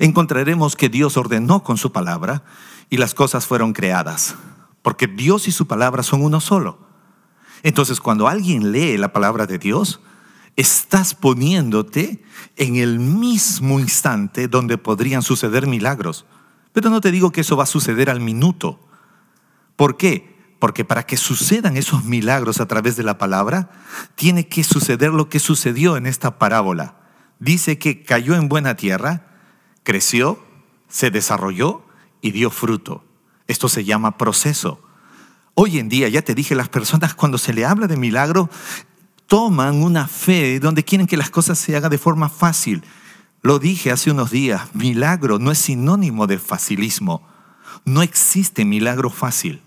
encontraremos 0.00 0.74
que 0.74 0.88
Dios 0.88 1.16
ordenó 1.16 1.62
con 1.62 1.78
su 1.78 1.92
palabra 1.92 2.42
y 2.90 2.96
las 2.96 3.14
cosas 3.14 3.46
fueron 3.46 3.72
creadas, 3.72 4.34
porque 4.82 5.06
Dios 5.06 5.46
y 5.46 5.52
su 5.52 5.68
palabra 5.68 6.02
son 6.02 6.22
uno 6.22 6.40
solo. 6.40 6.80
Entonces, 7.62 8.00
cuando 8.00 8.26
alguien 8.26 8.72
lee 8.72 8.98
la 8.98 9.12
palabra 9.12 9.46
de 9.46 9.58
Dios, 9.58 10.00
estás 10.56 11.14
poniéndote 11.14 12.24
en 12.56 12.76
el 12.76 12.98
mismo 12.98 13.78
instante 13.78 14.48
donde 14.48 14.76
podrían 14.76 15.22
suceder 15.22 15.68
milagros. 15.68 16.26
Pero 16.72 16.90
no 16.90 17.00
te 17.00 17.12
digo 17.12 17.30
que 17.30 17.42
eso 17.42 17.56
va 17.56 17.62
a 17.62 17.66
suceder 17.66 18.10
al 18.10 18.20
minuto. 18.20 18.80
¿Por 19.76 19.96
qué? 19.96 20.36
Porque 20.58 20.84
para 20.84 21.06
que 21.06 21.16
sucedan 21.16 21.76
esos 21.76 22.04
milagros 22.04 22.60
a 22.60 22.66
través 22.66 22.96
de 22.96 23.04
la 23.04 23.18
palabra, 23.18 23.70
tiene 24.16 24.48
que 24.48 24.64
suceder 24.64 25.12
lo 25.12 25.28
que 25.28 25.38
sucedió 25.38 25.96
en 25.96 26.06
esta 26.06 26.38
parábola 26.38 27.05
dice 27.38 27.78
que 27.78 28.02
cayó 28.02 28.34
en 28.34 28.48
buena 28.48 28.76
tierra, 28.76 29.26
creció, 29.82 30.44
se 30.88 31.10
desarrolló 31.10 31.84
y 32.20 32.30
dio 32.32 32.50
fruto. 32.50 33.04
Esto 33.46 33.68
se 33.68 33.84
llama 33.84 34.18
proceso. 34.18 34.80
Hoy 35.54 35.78
en 35.78 35.88
día, 35.88 36.08
ya 36.08 36.22
te 36.22 36.34
dije, 36.34 36.54
las 36.54 36.68
personas 36.68 37.14
cuando 37.14 37.38
se 37.38 37.52
le 37.52 37.64
habla 37.64 37.86
de 37.86 37.96
milagro, 37.96 38.50
toman 39.26 39.82
una 39.82 40.06
fe 40.06 40.60
donde 40.60 40.84
quieren 40.84 41.06
que 41.06 41.16
las 41.16 41.30
cosas 41.30 41.58
se 41.58 41.76
hagan 41.76 41.90
de 41.90 41.98
forma 41.98 42.28
fácil. 42.28 42.84
Lo 43.42 43.58
dije 43.58 43.90
hace 43.90 44.10
unos 44.10 44.30
días, 44.30 44.74
milagro 44.74 45.38
no 45.38 45.50
es 45.50 45.58
sinónimo 45.58 46.26
de 46.26 46.38
facilismo. 46.38 47.26
No 47.84 48.02
existe 48.02 48.64
milagro 48.64 49.10
fácil. 49.10 49.62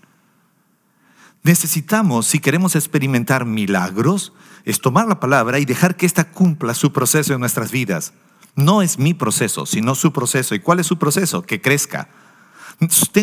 Necesitamos, 1.42 2.26
si 2.26 2.38
queremos 2.38 2.76
experimentar 2.76 3.46
milagros, 3.46 4.32
es 4.64 4.80
tomar 4.80 5.08
la 5.08 5.20
palabra 5.20 5.58
y 5.58 5.64
dejar 5.64 5.96
que 5.96 6.04
ésta 6.04 6.30
cumpla 6.30 6.74
su 6.74 6.92
proceso 6.92 7.32
en 7.32 7.40
nuestras 7.40 7.70
vidas. 7.70 8.12
No 8.56 8.82
es 8.82 8.98
mi 8.98 9.14
proceso, 9.14 9.64
sino 9.64 9.94
su 9.94 10.12
proceso. 10.12 10.54
¿Y 10.54 10.60
cuál 10.60 10.80
es 10.80 10.86
su 10.86 10.98
proceso? 10.98 11.42
Que 11.42 11.60
crezca. 11.60 12.08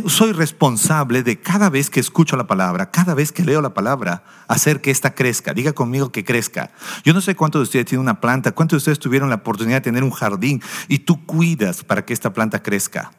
Soy 0.06 0.34
responsable 0.34 1.24
de 1.24 1.40
cada 1.40 1.70
vez 1.70 1.90
que 1.90 2.00
escucho 2.00 2.38
la 2.38 2.46
palabra, 2.46 2.92
cada 2.92 3.16
vez 3.16 3.32
que 3.32 3.44
leo 3.44 3.62
la 3.62 3.74
palabra, 3.74 4.24
hacer 4.48 4.82
que 4.82 4.92
ésta 4.92 5.16
crezca. 5.16 5.54
Diga 5.54 5.74
conmigo 5.74 6.12
que 6.12 6.24
crezca. 6.24 6.72
Yo 7.04 7.14
no 7.14 7.22
sé 7.22 7.36
cuántos 7.36 7.60
de 7.60 7.64
ustedes 7.64 7.86
tienen 7.86 8.04
una 8.04 8.20
planta, 8.22 8.52
cuántos 8.52 8.78
de 8.78 8.78
ustedes 8.78 9.00
tuvieron 9.00 9.30
la 9.30 9.38
oportunidad 9.38 9.78
de 9.78 9.82
tener 9.82 10.04
un 10.04 10.12
jardín 10.12 10.62
y 10.88 11.00
tú 11.00 11.26
cuidas 11.26 11.84
para 11.84 12.06
que 12.06 12.14
esta 12.14 12.34
planta 12.34 12.62
crezca. 12.62 13.12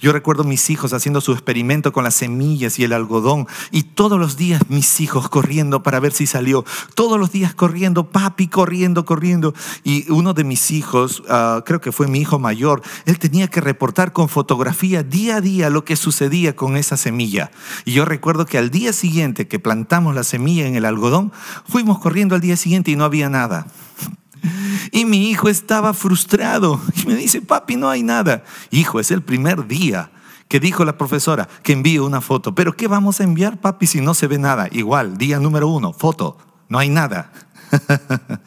Yo 0.00 0.12
recuerdo 0.12 0.44
mis 0.44 0.70
hijos 0.70 0.92
haciendo 0.92 1.20
su 1.20 1.32
experimento 1.32 1.92
con 1.92 2.04
las 2.04 2.14
semillas 2.14 2.78
y 2.78 2.84
el 2.84 2.92
algodón 2.92 3.46
y 3.70 3.82
todos 3.82 4.18
los 4.18 4.36
días 4.36 4.62
mis 4.68 5.00
hijos 5.00 5.28
corriendo 5.28 5.82
para 5.82 6.00
ver 6.00 6.12
si 6.12 6.26
salió. 6.26 6.64
Todos 6.94 7.18
los 7.18 7.32
días 7.32 7.54
corriendo, 7.54 8.10
papi 8.10 8.48
corriendo, 8.48 9.04
corriendo. 9.04 9.54
Y 9.84 10.10
uno 10.10 10.34
de 10.34 10.44
mis 10.44 10.70
hijos, 10.70 11.22
ah, 11.28 11.62
creo 11.64 11.80
que 11.80 11.92
fue 11.92 12.08
mi 12.08 12.20
hijo 12.20 12.38
mayor, 12.38 12.82
él 13.06 13.18
tenía 13.18 13.48
que 13.48 13.60
reportar 13.60 14.12
con 14.12 14.28
fotografía 14.28 15.02
día 15.02 15.36
a 15.36 15.40
día 15.40 15.70
lo 15.70 15.84
que 15.84 15.96
sucedía 15.96 16.56
con 16.56 16.76
esa 16.76 16.96
semilla. 16.96 17.50
Y 17.84 17.92
yo 17.92 18.04
recuerdo 18.04 18.46
que 18.46 18.58
al 18.58 18.70
día 18.70 18.92
siguiente 18.92 19.48
que 19.48 19.58
plantamos 19.58 20.14
la 20.14 20.24
semilla 20.24 20.66
en 20.66 20.76
el 20.76 20.84
algodón, 20.84 21.32
fuimos 21.66 21.98
corriendo 21.98 22.34
al 22.34 22.40
día 22.40 22.56
siguiente 22.56 22.90
y 22.90 22.96
no 22.96 23.04
había 23.04 23.28
nada. 23.28 23.66
Y 24.90 25.04
mi 25.04 25.30
hijo 25.30 25.48
estaba 25.48 25.94
frustrado 25.94 26.80
y 27.02 27.06
me 27.06 27.14
dice, 27.14 27.40
papi, 27.40 27.76
no 27.76 27.88
hay 27.88 28.02
nada. 28.02 28.44
Hijo, 28.70 29.00
es 29.00 29.10
el 29.10 29.22
primer 29.22 29.66
día 29.66 30.10
que 30.48 30.60
dijo 30.60 30.84
la 30.84 30.98
profesora 30.98 31.48
que 31.62 31.72
envíe 31.72 31.98
una 31.98 32.20
foto. 32.20 32.54
Pero 32.54 32.76
¿qué 32.76 32.88
vamos 32.88 33.20
a 33.20 33.24
enviar, 33.24 33.60
papi, 33.60 33.86
si 33.86 34.00
no 34.00 34.14
se 34.14 34.26
ve 34.26 34.38
nada? 34.38 34.68
Igual, 34.70 35.16
día 35.16 35.38
número 35.38 35.68
uno, 35.68 35.92
foto, 35.92 36.36
no 36.68 36.78
hay 36.78 36.90
nada. 36.90 37.32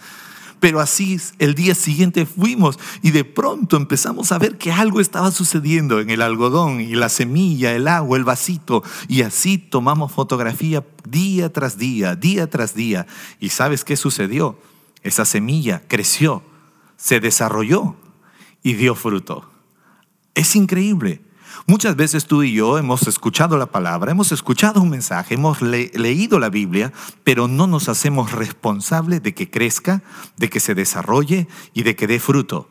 Pero 0.60 0.80
así 0.80 1.20
el 1.40 1.54
día 1.54 1.76
siguiente 1.76 2.26
fuimos 2.26 2.80
y 3.02 3.12
de 3.12 3.24
pronto 3.24 3.78
empezamos 3.78 4.32
a 4.32 4.40
ver 4.40 4.58
que 4.58 4.72
algo 4.72 5.00
estaba 5.00 5.32
sucediendo 5.32 6.00
en 6.00 6.10
el 6.10 6.22
algodón 6.22 6.82
y 6.82 6.96
la 6.96 7.10
semilla, 7.10 7.74
el 7.74 7.88
agua, 7.88 8.18
el 8.18 8.24
vasito. 8.24 8.84
Y 9.08 9.22
así 9.22 9.58
tomamos 9.58 10.12
fotografía 10.12 10.84
día 11.08 11.52
tras 11.52 11.78
día, 11.78 12.16
día 12.16 12.50
tras 12.50 12.74
día. 12.74 13.06
¿Y 13.40 13.50
sabes 13.50 13.84
qué 13.84 13.96
sucedió? 13.96 14.58
Esa 15.06 15.24
semilla 15.24 15.84
creció, 15.88 16.42
se 16.98 17.20
desarrolló 17.20 17.96
y 18.64 18.74
dio 18.74 18.96
fruto. 18.96 19.52
Es 20.34 20.56
increíble. 20.56 21.22
Muchas 21.68 21.96
veces 21.96 22.26
tú 22.26 22.42
y 22.42 22.54
yo 22.54 22.80
hemos 22.80 23.08
escuchado 23.08 23.56
la 23.58 23.68
palabra, 23.68 24.12
hemos 24.12 24.32
escuchado 24.32 24.82
un 24.82 24.90
mensaje, 24.90 25.36
hemos 25.36 25.62
leído 25.62 26.40
la 26.40 26.50
Biblia, 26.50 26.92
pero 27.24 27.48
no 27.48 27.68
nos 27.68 27.88
hacemos 27.88 28.32
responsables 28.32 29.22
de 29.22 29.36
que 29.36 29.50
crezca, 29.50 30.02
de 30.38 30.50
que 30.50 30.60
se 30.60 30.74
desarrolle 30.74 31.48
y 31.76 31.84
de 31.84 31.96
que 31.96 32.08
dé 32.08 32.20
fruto. 32.20 32.68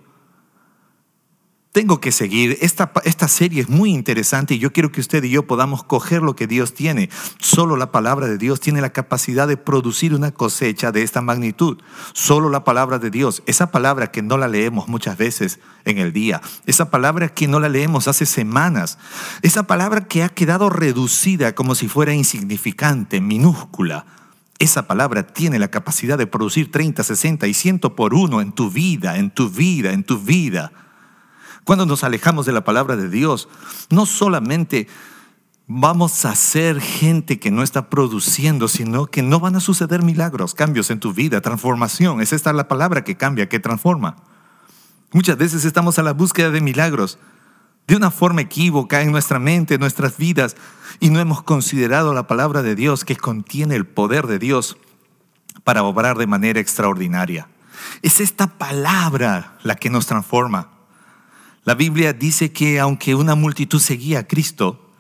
Tengo 1.75 2.01
que 2.01 2.13
seguir. 2.13 2.57
Esta, 2.61 2.93
esta 3.03 3.27
serie 3.27 3.61
es 3.61 3.69
muy 3.69 3.91
interesante 3.91 4.55
y 4.55 4.61
yo 4.61 4.73
quiero 4.73 4.93
que 4.93 5.01
usted 5.01 5.25
y 5.25 5.31
yo 5.31 5.49
podamos 5.49 5.83
coger 5.83 6.23
lo 6.23 6.37
que 6.37 6.47
Dios 6.47 6.73
tiene. 6.73 7.11
Solo 7.41 7.77
la 7.77 7.91
palabra 7.91 8.29
de 8.29 8.39
Dios 8.39 8.61
tiene 8.61 8.81
la 8.81 8.93
capacidad 8.93 9.49
de 9.49 9.57
producir 9.57 10.15
una 10.15 10.31
cosecha 10.31 10.93
de 10.93 11.03
esta 11.03 11.21
magnitud. 11.21 11.79
Solo 12.13 12.49
la 12.49 12.63
palabra 12.63 13.01
de 13.01 13.11
Dios. 13.11 13.43
Esa 13.47 13.73
palabra 13.73 14.13
que 14.13 14.23
no 14.23 14.39
la 14.39 14.47
leemos 14.47 14.87
muchas 14.87 15.19
veces 15.19 15.59
en 15.85 15.99
el 15.99 16.13
día. 16.13 16.41
Esa 16.65 16.91
palabra 16.91 17.29
que 17.29 17.49
no 17.49 17.59
la 17.59 17.69
leemos 17.69 18.07
hace 18.07 18.25
semanas. 18.25 18.97
Esa 19.43 19.65
palabra 19.65 20.07
que 20.07 20.23
ha 20.23 20.29
quedado 20.29 20.71
reducida 20.71 21.57
como 21.57 21.75
si 21.75 21.89
fuera 21.89 22.15
insignificante, 22.15 23.21
minúscula. 23.21 24.07
Esa 24.61 24.87
palabra 24.87 25.27
tiene 25.27 25.59
la 25.59 25.73
capacidad 25.73 26.19
de 26.19 26.29
producir 26.29 26.71
30, 26.71 27.03
60 27.03 27.49
y 27.49 27.55
100 27.55 27.81
por 27.81 28.15
uno 28.15 28.41
en 28.41 28.53
tu 28.53 28.71
vida, 28.71 29.17
en 29.19 29.33
tu 29.33 29.51
vida, 29.51 29.93
en 29.93 30.05
tu 30.05 30.21
vida. 30.21 30.84
Cuando 31.65 31.87
nos 31.87 32.05
alejamos 32.05 32.47
de 32.47 32.53
la 32.53 32.65
palabra 32.65 32.97
de 32.97 33.09
Dios, 33.09 33.49
no 33.91 34.07
solamente 34.07 34.87
vamos 35.67 36.25
a 36.27 36.35
ser 36.35 36.81
gente 36.81 37.41
que 37.41 37.51
no 37.51 37.63
está 37.63 37.89
produciendo, 37.89 38.69
sino 38.69 39.07
que 39.07 39.23
no 39.23 39.41
van 39.41 39.57
a 39.57 39.61
suceder 39.61 40.03
milagros, 40.03 40.55
cambios 40.55 40.91
en 40.91 41.01
tu 41.01 41.15
vida, 41.15 41.41
transformación. 41.41 42.21
Es 42.21 42.33
esta 42.33 42.53
la 42.53 42.69
palabra 42.69 43.03
que 43.03 43.17
cambia, 43.17 43.49
que 43.49 43.61
transforma. 43.61 44.17
Muchas 45.13 45.39
veces 45.39 45.65
estamos 45.65 45.99
a 45.99 46.03
la 46.03 46.13
búsqueda 46.13 46.51
de 46.51 46.61
milagros 46.61 47.19
de 47.87 47.97
una 47.97 48.11
forma 48.11 48.43
equívoca 48.43 49.03
en 49.03 49.13
nuestra 49.13 49.39
mente, 49.39 49.75
en 49.75 49.81
nuestras 49.81 50.17
vidas, 50.17 50.57
y 51.01 51.11
no 51.11 51.21
hemos 51.21 51.43
considerado 51.43 52.15
la 52.15 52.27
palabra 52.27 52.63
de 52.63 52.75
Dios 52.75 53.05
que 53.05 53.17
contiene 53.17 53.77
el 53.77 53.87
poder 53.87 54.27
de 54.27 54.39
Dios 54.39 54.77
para 55.65 55.83
obrar 55.83 56.19
de 56.19 56.27
manera 56.27 56.61
extraordinaria. 56.61 57.49
Es 58.03 58.21
esta 58.21 58.47
palabra 58.47 59.59
la 59.63 59.77
que 59.77 59.91
nos 59.91 60.07
transforma. 60.07 60.74
La 61.65 61.75
Biblia 61.75 62.13
dice 62.13 62.53
que 62.53 62.79
aunque 62.79 63.15
una 63.15 63.35
multitud 63.35 63.81
seguía 63.81 64.21
a 64.21 64.27
Cristo, 64.27 64.93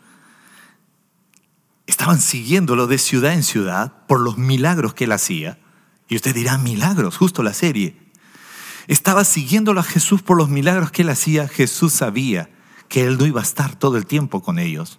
estaban 1.86 2.20
siguiéndolo 2.20 2.86
de 2.86 2.96
ciudad 2.96 3.34
en 3.34 3.42
ciudad 3.42 3.92
por 4.06 4.20
los 4.20 4.38
milagros 4.38 4.94
que 4.94 5.04
él 5.04 5.12
hacía. 5.12 5.58
Y 6.08 6.16
usted 6.16 6.34
dirá, 6.34 6.56
milagros, 6.56 7.18
justo 7.18 7.42
la 7.42 7.52
serie. 7.52 7.96
Estaba 8.86 9.24
siguiéndolo 9.24 9.80
a 9.80 9.84
Jesús 9.84 10.22
por 10.22 10.38
los 10.38 10.48
milagros 10.48 10.90
que 10.90 11.02
él 11.02 11.10
hacía. 11.10 11.48
Jesús 11.48 11.92
sabía 11.92 12.50
que 12.88 13.04
él 13.04 13.18
no 13.18 13.26
iba 13.26 13.40
a 13.40 13.44
estar 13.44 13.76
todo 13.76 13.98
el 13.98 14.06
tiempo 14.06 14.42
con 14.42 14.58
ellos. 14.58 14.98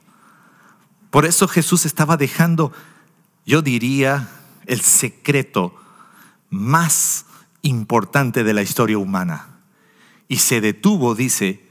Por 1.10 1.26
eso 1.26 1.48
Jesús 1.48 1.86
estaba 1.86 2.18
dejando, 2.18 2.74
yo 3.46 3.64
diría, 3.64 4.30
el 4.68 4.82
secreto 4.82 5.76
más 6.52 7.26
importante 7.64 8.44
de 8.44 8.54
la 8.54 8.62
historia 8.62 8.98
humana 9.00 9.55
y 10.27 10.38
se 10.38 10.62
detuvo, 10.62 11.15
dice, 11.15 11.65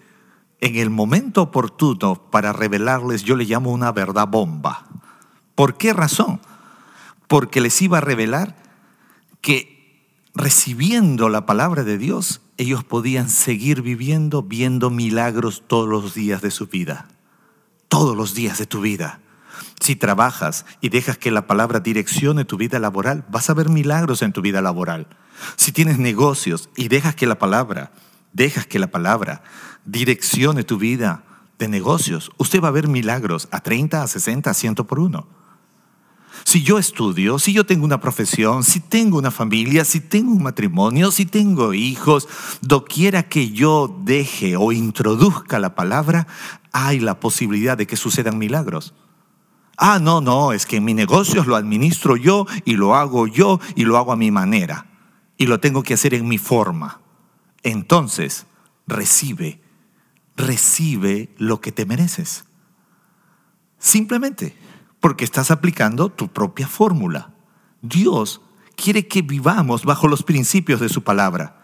en 0.60 0.76
el 0.76 0.90
momento 0.90 1.42
oportuno 1.42 2.30
para 2.30 2.52
revelarles, 2.52 3.22
yo 3.22 3.36
le 3.36 3.44
llamo 3.44 3.70
una 3.70 3.92
verdad 3.92 4.28
bomba. 4.28 4.86
¿Por 5.54 5.76
qué 5.76 5.92
razón? 5.92 6.40
Porque 7.28 7.60
les 7.60 7.80
iba 7.82 7.98
a 7.98 8.00
revelar 8.00 8.56
que 9.40 10.08
recibiendo 10.34 11.28
la 11.28 11.46
palabra 11.46 11.84
de 11.84 11.98
Dios, 11.98 12.40
ellos 12.56 12.84
podían 12.84 13.28
seguir 13.28 13.82
viviendo, 13.82 14.42
viendo 14.42 14.90
milagros 14.90 15.64
todos 15.66 15.88
los 15.88 16.14
días 16.14 16.42
de 16.42 16.50
su 16.50 16.66
vida. 16.66 17.08
Todos 17.88 18.16
los 18.16 18.34
días 18.34 18.58
de 18.58 18.66
tu 18.66 18.80
vida. 18.80 19.20
Si 19.80 19.96
trabajas 19.96 20.66
y 20.80 20.88
dejas 20.88 21.18
que 21.18 21.30
la 21.30 21.46
palabra 21.46 21.80
direccione 21.80 22.44
tu 22.44 22.56
vida 22.56 22.78
laboral, 22.78 23.24
vas 23.28 23.50
a 23.50 23.54
ver 23.54 23.68
milagros 23.68 24.22
en 24.22 24.32
tu 24.32 24.40
vida 24.40 24.62
laboral. 24.62 25.06
Si 25.56 25.72
tienes 25.72 25.98
negocios 25.98 26.70
y 26.76 26.88
dejas 26.88 27.14
que 27.14 27.26
la 27.26 27.38
palabra 27.38 27.92
dejas 28.34 28.66
que 28.66 28.78
la 28.78 28.88
palabra 28.88 29.42
direccione 29.86 30.64
tu 30.64 30.76
vida 30.76 31.24
de 31.58 31.68
negocios, 31.68 32.30
usted 32.36 32.60
va 32.60 32.68
a 32.68 32.72
ver 32.72 32.88
milagros 32.88 33.48
a 33.50 33.60
30, 33.60 34.02
a 34.02 34.06
60, 34.06 34.50
a 34.50 34.54
100 34.54 34.74
por 34.74 34.98
uno. 34.98 35.26
Si 36.44 36.62
yo 36.62 36.78
estudio, 36.78 37.38
si 37.38 37.52
yo 37.52 37.64
tengo 37.64 37.84
una 37.84 38.00
profesión, 38.00 38.64
si 38.64 38.80
tengo 38.80 39.18
una 39.18 39.30
familia, 39.30 39.84
si 39.84 40.00
tengo 40.00 40.32
un 40.32 40.42
matrimonio, 40.42 41.12
si 41.12 41.24
tengo 41.24 41.72
hijos, 41.72 42.28
doquiera 42.60 43.28
que 43.28 43.50
yo 43.50 44.00
deje 44.02 44.56
o 44.56 44.72
introduzca 44.72 45.60
la 45.60 45.76
palabra, 45.76 46.26
hay 46.72 46.98
la 46.98 47.20
posibilidad 47.20 47.78
de 47.78 47.86
que 47.86 47.96
sucedan 47.96 48.36
milagros. 48.36 48.94
Ah, 49.76 49.98
no, 50.00 50.20
no, 50.20 50.52
es 50.52 50.66
que 50.66 50.80
mi 50.80 50.92
negocio 50.92 51.44
lo 51.44 51.56
administro 51.56 52.16
yo 52.16 52.46
y 52.64 52.74
lo 52.74 52.94
hago 52.96 53.26
yo 53.26 53.60
y 53.76 53.84
lo 53.84 53.96
hago 53.96 54.12
a 54.12 54.16
mi 54.16 54.30
manera. 54.30 54.86
Y 55.38 55.46
lo 55.46 55.60
tengo 55.60 55.82
que 55.82 55.94
hacer 55.94 56.14
en 56.14 56.28
mi 56.28 56.38
forma 56.38 57.03
entonces 57.64 58.46
recibe, 58.86 59.60
recibe 60.36 61.34
lo 61.38 61.60
que 61.60 61.72
te 61.72 61.86
mereces. 61.86 62.44
Simplemente 63.78 64.56
porque 65.00 65.24
estás 65.24 65.50
aplicando 65.50 66.08
tu 66.08 66.28
propia 66.28 66.66
fórmula. 66.66 67.34
Dios 67.82 68.40
quiere 68.76 69.06
que 69.06 69.20
vivamos 69.20 69.84
bajo 69.84 70.08
los 70.08 70.22
principios 70.22 70.80
de 70.80 70.88
su 70.88 71.02
palabra. 71.02 71.60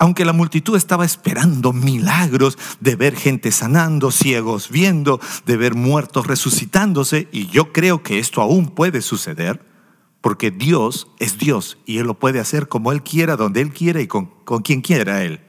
Aunque 0.00 0.24
la 0.24 0.32
multitud 0.32 0.76
estaba 0.76 1.04
esperando 1.04 1.72
milagros 1.72 2.58
de 2.80 2.96
ver 2.96 3.14
gente 3.14 3.52
sanando, 3.52 4.10
ciegos 4.10 4.68
viendo, 4.68 5.20
de 5.46 5.56
ver 5.56 5.76
muertos 5.76 6.26
resucitándose, 6.26 7.28
y 7.30 7.46
yo 7.46 7.72
creo 7.72 8.02
que 8.02 8.18
esto 8.18 8.42
aún 8.42 8.70
puede 8.70 9.02
suceder, 9.02 9.64
porque 10.24 10.50
Dios 10.50 11.06
es 11.18 11.36
Dios 11.36 11.76
y 11.84 11.98
Él 11.98 12.06
lo 12.06 12.18
puede 12.18 12.40
hacer 12.40 12.66
como 12.66 12.92
Él 12.92 13.02
quiera, 13.02 13.36
donde 13.36 13.60
Él 13.60 13.74
quiera 13.74 14.00
y 14.00 14.06
con, 14.06 14.30
quien 14.64 14.80
quiera 14.80 15.22
Él. 15.22 15.42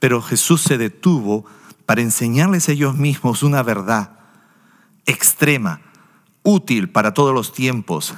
Pero 0.00 0.20
Jesús 0.20 0.60
se 0.60 0.76
detuvo 0.76 1.46
para 1.86 2.00
enseñarles 2.00 2.68
a 2.68 2.72
ellos 2.72 2.96
mismos 2.96 3.44
una 3.44 3.62
verdad 3.62 4.18
extrema, 5.06 5.82
útil 6.42 6.90
para 6.90 7.14
todos 7.14 7.32
los 7.32 7.52
tiempos, 7.52 8.12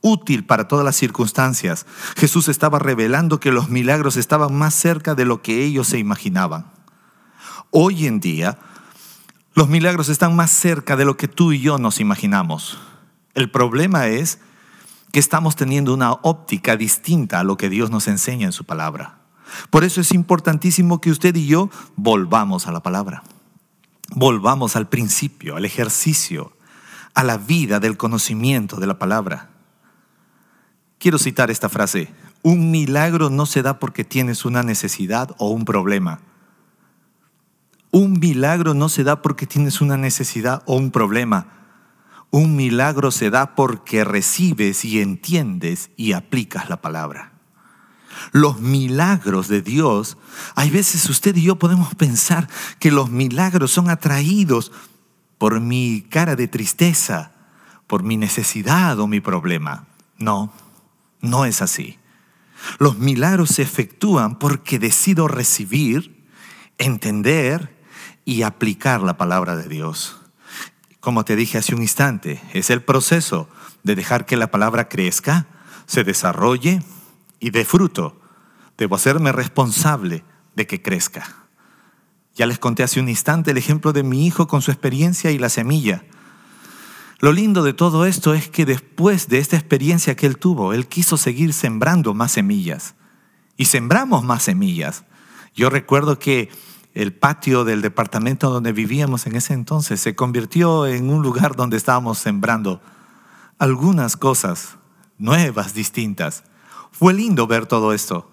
útil 0.00 0.46
para 0.46 0.68
todas 0.68 0.86
las 0.86 0.96
circunstancias. 0.96 1.84
Jesús 2.16 2.48
estaba 2.48 2.78
revelando 2.78 3.40
que 3.40 3.52
los 3.52 3.68
milagros 3.68 4.16
estaban 4.16 4.54
más 4.56 4.72
cerca 4.72 5.14
de 5.14 5.26
lo 5.26 5.42
que 5.42 5.64
ellos 5.64 5.86
se 5.86 5.98
imaginaban. 5.98 6.72
Hoy 7.68 8.06
en 8.06 8.20
día, 8.20 8.58
los 9.52 9.68
milagros 9.68 10.08
están 10.08 10.34
más 10.34 10.50
cerca 10.50 10.96
de 10.96 11.04
lo 11.04 11.18
que 11.18 11.28
tú 11.28 11.52
y 11.52 11.60
yo 11.60 11.76
nos 11.76 12.00
imaginamos. 12.00 12.78
El 13.34 13.50
problema 13.50 14.06
es 14.06 14.38
que 15.14 15.20
estamos 15.20 15.54
teniendo 15.54 15.94
una 15.94 16.10
óptica 16.10 16.76
distinta 16.76 17.38
a 17.38 17.44
lo 17.44 17.56
que 17.56 17.70
Dios 17.70 17.88
nos 17.88 18.08
enseña 18.08 18.46
en 18.46 18.52
su 18.52 18.64
palabra. 18.64 19.20
Por 19.70 19.84
eso 19.84 20.00
es 20.00 20.12
importantísimo 20.12 21.00
que 21.00 21.12
usted 21.12 21.36
y 21.36 21.46
yo 21.46 21.70
volvamos 21.94 22.66
a 22.66 22.72
la 22.72 22.82
palabra. 22.82 23.22
Volvamos 24.10 24.74
al 24.74 24.88
principio, 24.88 25.54
al 25.54 25.66
ejercicio, 25.66 26.56
a 27.14 27.22
la 27.22 27.36
vida 27.36 27.78
del 27.78 27.96
conocimiento 27.96 28.80
de 28.80 28.88
la 28.88 28.98
palabra. 28.98 29.50
Quiero 30.98 31.18
citar 31.18 31.48
esta 31.48 31.68
frase. 31.68 32.12
Un 32.42 32.72
milagro 32.72 33.30
no 33.30 33.46
se 33.46 33.62
da 33.62 33.78
porque 33.78 34.02
tienes 34.02 34.44
una 34.44 34.64
necesidad 34.64 35.30
o 35.38 35.50
un 35.50 35.64
problema. 35.64 36.22
Un 37.92 38.14
milagro 38.18 38.74
no 38.74 38.88
se 38.88 39.04
da 39.04 39.22
porque 39.22 39.46
tienes 39.46 39.80
una 39.80 39.96
necesidad 39.96 40.64
o 40.66 40.74
un 40.74 40.90
problema. 40.90 41.63
Un 42.34 42.56
milagro 42.56 43.12
se 43.12 43.30
da 43.30 43.54
porque 43.54 44.02
recibes 44.02 44.84
y 44.84 45.00
entiendes 45.00 45.90
y 45.96 46.14
aplicas 46.14 46.68
la 46.68 46.82
palabra. 46.82 47.30
Los 48.32 48.58
milagros 48.58 49.46
de 49.46 49.62
Dios, 49.62 50.18
hay 50.56 50.68
veces 50.68 51.08
usted 51.08 51.36
y 51.36 51.42
yo 51.42 51.60
podemos 51.60 51.94
pensar 51.94 52.48
que 52.80 52.90
los 52.90 53.08
milagros 53.08 53.70
son 53.70 53.88
atraídos 53.88 54.72
por 55.38 55.60
mi 55.60 56.04
cara 56.10 56.34
de 56.34 56.48
tristeza, 56.48 57.30
por 57.86 58.02
mi 58.02 58.16
necesidad 58.16 58.98
o 58.98 59.06
mi 59.06 59.20
problema. 59.20 59.86
No, 60.18 60.52
no 61.20 61.44
es 61.44 61.62
así. 61.62 62.00
Los 62.80 62.98
milagros 62.98 63.50
se 63.50 63.62
efectúan 63.62 64.40
porque 64.40 64.80
decido 64.80 65.28
recibir, 65.28 66.26
entender 66.78 67.80
y 68.24 68.42
aplicar 68.42 69.02
la 69.02 69.16
palabra 69.16 69.54
de 69.54 69.68
Dios. 69.68 70.23
Como 71.04 71.26
te 71.26 71.36
dije 71.36 71.58
hace 71.58 71.74
un 71.74 71.82
instante, 71.82 72.40
es 72.54 72.70
el 72.70 72.82
proceso 72.82 73.46
de 73.82 73.94
dejar 73.94 74.24
que 74.24 74.38
la 74.38 74.50
palabra 74.50 74.88
crezca, 74.88 75.46
se 75.84 76.02
desarrolle 76.02 76.82
y 77.40 77.50
dé 77.50 77.66
fruto. 77.66 78.18
Debo 78.78 78.96
hacerme 78.96 79.30
responsable 79.30 80.24
de 80.56 80.66
que 80.66 80.80
crezca. 80.80 81.44
Ya 82.34 82.46
les 82.46 82.58
conté 82.58 82.84
hace 82.84 83.00
un 83.00 83.10
instante 83.10 83.50
el 83.50 83.58
ejemplo 83.58 83.92
de 83.92 84.02
mi 84.02 84.26
hijo 84.26 84.48
con 84.48 84.62
su 84.62 84.70
experiencia 84.70 85.30
y 85.30 85.36
la 85.36 85.50
semilla. 85.50 86.06
Lo 87.18 87.32
lindo 87.32 87.62
de 87.62 87.74
todo 87.74 88.06
esto 88.06 88.32
es 88.32 88.48
que 88.48 88.64
después 88.64 89.28
de 89.28 89.40
esta 89.40 89.56
experiencia 89.56 90.16
que 90.16 90.24
él 90.24 90.38
tuvo, 90.38 90.72
él 90.72 90.86
quiso 90.86 91.18
seguir 91.18 91.52
sembrando 91.52 92.14
más 92.14 92.32
semillas. 92.32 92.94
Y 93.58 93.66
sembramos 93.66 94.24
más 94.24 94.42
semillas. 94.42 95.04
Yo 95.54 95.68
recuerdo 95.68 96.18
que 96.18 96.48
el 96.94 97.12
patio 97.12 97.64
del 97.64 97.82
departamento 97.82 98.50
donde 98.50 98.72
vivíamos 98.72 99.26
en 99.26 99.34
ese 99.34 99.52
entonces 99.52 100.00
se 100.00 100.14
convirtió 100.14 100.86
en 100.86 101.10
un 101.10 101.22
lugar 101.22 101.56
donde 101.56 101.76
estábamos 101.76 102.18
sembrando 102.18 102.80
algunas 103.58 104.16
cosas 104.16 104.76
nuevas, 105.18 105.74
distintas. 105.74 106.44
Fue 106.92 107.12
lindo 107.12 107.46
ver 107.46 107.66
todo 107.66 107.92
esto, 107.92 108.30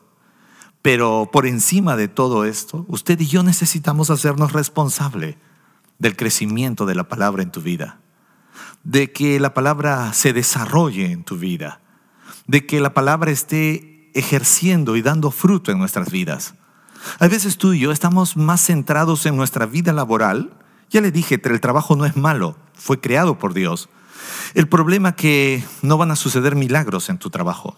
Pero 0.83 1.29
por 1.31 1.45
encima 1.45 1.95
de 1.95 2.07
todo 2.07 2.43
esto, 2.43 2.85
usted 2.87 3.19
y 3.19 3.27
yo 3.27 3.43
necesitamos 3.43 4.09
hacernos 4.09 4.51
responsable 4.51 5.37
del 5.99 6.15
crecimiento 6.15 6.87
de 6.87 6.95
la 6.95 7.07
palabra 7.07 7.43
en 7.43 7.51
tu 7.51 7.61
vida, 7.61 7.99
de 8.83 9.11
que 9.11 9.39
la 9.39 9.53
palabra 9.53 10.11
se 10.13 10.33
desarrolle 10.33 11.11
en 11.11 11.23
tu 11.23 11.37
vida, 11.37 11.81
de 12.47 12.65
que 12.65 12.79
la 12.79 12.95
palabra 12.95 13.29
esté 13.29 14.09
ejerciendo 14.15 14.95
y 14.95 15.03
dando 15.03 15.29
fruto 15.29 15.71
en 15.71 15.77
nuestras 15.77 16.09
vidas. 16.09 16.55
A 17.19 17.27
veces 17.27 17.57
tú 17.57 17.73
y 17.73 17.79
yo 17.79 17.91
estamos 17.91 18.37
más 18.37 18.61
centrados 18.61 19.25
en 19.25 19.35
nuestra 19.35 19.65
vida 19.65 19.93
laboral. 19.93 20.51
Ya 20.89 21.01
le 21.01 21.11
dije, 21.11 21.39
el 21.43 21.61
trabajo 21.61 21.95
no 21.95 22.05
es 22.05 22.15
malo, 22.15 22.57
fue 22.73 22.99
creado 22.99 23.37
por 23.37 23.53
Dios. 23.53 23.89
El 24.53 24.67
problema 24.67 25.09
es 25.09 25.15
que 25.15 25.63
no 25.81 25.97
van 25.97 26.11
a 26.11 26.15
suceder 26.15 26.55
milagros 26.55 27.09
en 27.09 27.17
tu 27.17 27.29
trabajo. 27.29 27.77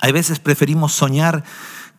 A 0.00 0.10
veces 0.12 0.38
preferimos 0.38 0.92
soñar 0.92 1.44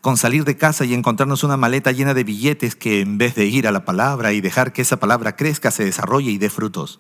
con 0.02 0.18
salir 0.18 0.46
de 0.46 0.58
casa 0.58 0.84
y 0.86 0.94
encontrarnos 0.94 1.44
una 1.44 1.58
maleta 1.58 1.92
llena 1.92 2.14
de 2.14 2.24
billetes 2.24 2.76
que 2.76 3.02
en 3.02 3.18
vez 3.18 3.36
de 3.36 3.46
ir 3.46 3.68
a 3.68 3.72
la 3.72 3.86
palabra 3.86 4.34
y 4.34 4.42
dejar 4.42 4.74
que 4.74 4.82
esa 4.82 4.98
palabra 4.98 5.36
crezca, 5.36 5.70
se 5.70 5.86
desarrolle 5.86 6.32
y 6.32 6.40
dé 6.40 6.50
frutos. 6.50 7.00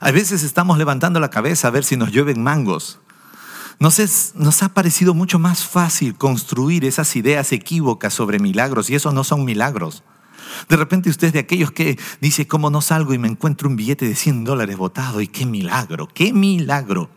A 0.00 0.10
veces 0.10 0.42
estamos 0.42 0.78
levantando 0.78 1.20
la 1.20 1.30
cabeza 1.30 1.68
a 1.68 1.70
ver 1.70 1.84
si 1.84 1.96
nos 1.96 2.10
llueven 2.10 2.42
mangos. 2.42 2.98
Nos, 3.80 4.62
ha 4.62 4.74
parecido 4.74 5.14
mucho 5.14 5.38
más 5.38 5.66
fácil 5.66 6.14
construir 6.14 6.84
esas 6.84 7.16
ideas 7.16 7.50
equívocas 7.50 8.12
sobre 8.12 8.38
milagros 8.38 8.90
y 8.90 8.94
eso 8.94 9.10
no 9.10 9.24
son 9.24 9.46
milagros. 9.46 10.04
De 10.68 10.76
repente 10.76 11.08
usted 11.08 11.28
es 11.28 11.32
de 11.32 11.38
aquellos 11.38 11.70
que 11.72 11.98
dice, 12.20 12.46
¿cómo 12.46 12.68
no 12.68 12.82
salgo 12.82 13.14
y 13.14 13.18
me 13.18 13.28
encuentro 13.28 13.70
un 13.70 13.76
billete 13.76 14.06
de 14.06 14.14
100 14.14 14.44
dólares 14.44 14.76
botado? 14.76 15.22
Y 15.22 15.28
qué 15.28 15.46
milagro, 15.46 16.08
qué 16.12 16.34
milagro. 16.34 17.08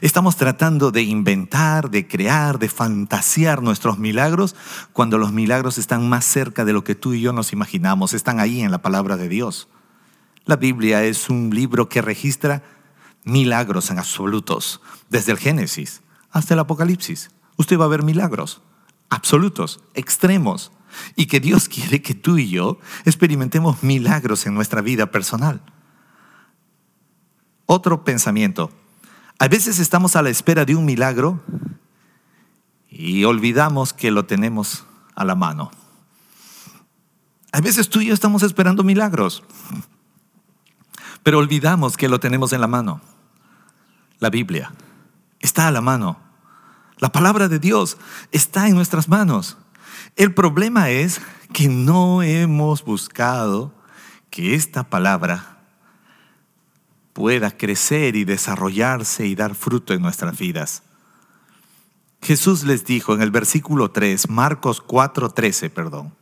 Estamos 0.00 0.36
tratando 0.36 0.92
de 0.92 1.02
inventar, 1.02 1.90
de 1.90 2.06
crear, 2.06 2.60
de 2.60 2.68
fantasear 2.68 3.60
nuestros 3.60 3.98
milagros 3.98 4.54
cuando 4.92 5.18
los 5.18 5.32
milagros 5.32 5.76
están 5.76 6.08
más 6.08 6.24
cerca 6.24 6.64
de 6.64 6.72
lo 6.72 6.84
que 6.84 6.94
tú 6.94 7.14
y 7.14 7.20
yo 7.20 7.32
nos 7.32 7.52
imaginamos, 7.52 8.14
están 8.14 8.38
ahí 8.38 8.60
en 8.60 8.70
la 8.70 8.80
palabra 8.80 9.16
de 9.16 9.28
Dios. 9.28 9.66
La 10.44 10.54
Biblia 10.54 11.02
es 11.02 11.28
un 11.30 11.50
libro 11.52 11.88
que 11.88 12.00
registra 12.00 12.62
milagros 13.24 13.90
en 13.90 13.98
absolutos, 13.98 14.80
desde 15.08 15.32
el 15.32 15.38
Génesis 15.38 16.02
hasta 16.30 16.54
el 16.54 16.60
Apocalipsis. 16.60 17.30
Usted 17.56 17.78
va 17.78 17.84
a 17.84 17.88
ver 17.88 18.02
milagros 18.02 18.62
absolutos, 19.10 19.80
extremos, 19.94 20.72
y 21.14 21.26
que 21.26 21.40
Dios 21.40 21.68
quiere 21.68 22.00
que 22.00 22.14
tú 22.14 22.38
y 22.38 22.48
yo 22.48 22.78
experimentemos 23.04 23.82
milagros 23.82 24.46
en 24.46 24.54
nuestra 24.54 24.80
vida 24.80 25.10
personal. 25.10 25.60
Otro 27.66 28.02
pensamiento, 28.02 28.70
a 29.38 29.48
veces 29.48 29.78
estamos 29.78 30.16
a 30.16 30.22
la 30.22 30.30
espera 30.30 30.64
de 30.64 30.74
un 30.74 30.84
milagro 30.84 31.40
y 32.88 33.24
olvidamos 33.24 33.92
que 33.92 34.10
lo 34.10 34.24
tenemos 34.26 34.84
a 35.14 35.24
la 35.24 35.34
mano. 35.34 35.70
A 37.52 37.60
veces 37.60 37.88
tú 37.88 38.00
y 38.00 38.06
yo 38.06 38.14
estamos 38.14 38.42
esperando 38.42 38.82
milagros, 38.82 39.42
pero 41.22 41.38
olvidamos 41.38 41.96
que 41.96 42.08
lo 42.08 42.20
tenemos 42.20 42.52
en 42.52 42.60
la 42.60 42.66
mano. 42.66 43.00
La 44.18 44.30
Biblia 44.30 44.72
está 45.40 45.68
a 45.68 45.70
la 45.70 45.80
mano. 45.80 46.18
La 46.98 47.10
palabra 47.10 47.48
de 47.48 47.58
Dios 47.58 47.96
está 48.30 48.68
en 48.68 48.74
nuestras 48.74 49.08
manos. 49.08 49.56
El 50.16 50.34
problema 50.34 50.90
es 50.90 51.20
que 51.52 51.68
no 51.68 52.22
hemos 52.22 52.84
buscado 52.84 53.72
que 54.28 54.54
esta 54.54 54.84
palabra 54.84 55.58
pueda 57.12 57.50
crecer 57.50 58.16
y 58.16 58.24
desarrollarse 58.24 59.26
y 59.26 59.34
dar 59.34 59.54
fruto 59.54 59.94
en 59.94 60.02
nuestras 60.02 60.38
vidas. 60.38 60.82
Jesús 62.22 62.64
les 62.64 62.84
dijo 62.84 63.14
en 63.14 63.22
el 63.22 63.30
versículo 63.30 63.90
3, 63.90 64.28
Marcos 64.28 64.82
4:13, 64.86 65.70
perdón. 65.70 66.14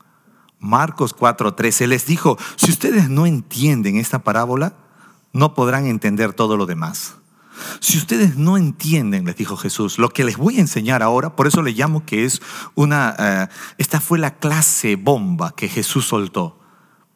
Marcos 0.60 1.14
4:13 1.14 1.86
les 1.86 2.06
dijo, 2.06 2.38
si 2.56 2.70
ustedes 2.70 3.08
no 3.08 3.26
entienden 3.26 3.96
esta 3.96 4.20
parábola, 4.20 4.74
no 5.32 5.54
podrán 5.54 5.86
entender 5.86 6.32
todo 6.32 6.56
lo 6.56 6.66
demás. 6.66 7.16
Si 7.80 7.98
ustedes 7.98 8.36
no 8.36 8.56
entienden, 8.56 9.24
les 9.24 9.36
dijo 9.36 9.56
Jesús, 9.56 9.98
lo 9.98 10.10
que 10.10 10.24
les 10.24 10.36
voy 10.36 10.58
a 10.58 10.60
enseñar 10.60 11.02
ahora, 11.02 11.34
por 11.34 11.46
eso 11.46 11.62
le 11.62 11.72
llamo 11.72 12.06
que 12.06 12.24
es 12.24 12.40
una, 12.74 13.16
eh, 13.18 13.48
esta 13.78 14.00
fue 14.00 14.18
la 14.18 14.36
clase 14.38 14.96
bomba 14.96 15.54
que 15.56 15.68
Jesús 15.68 16.06
soltó 16.06 16.58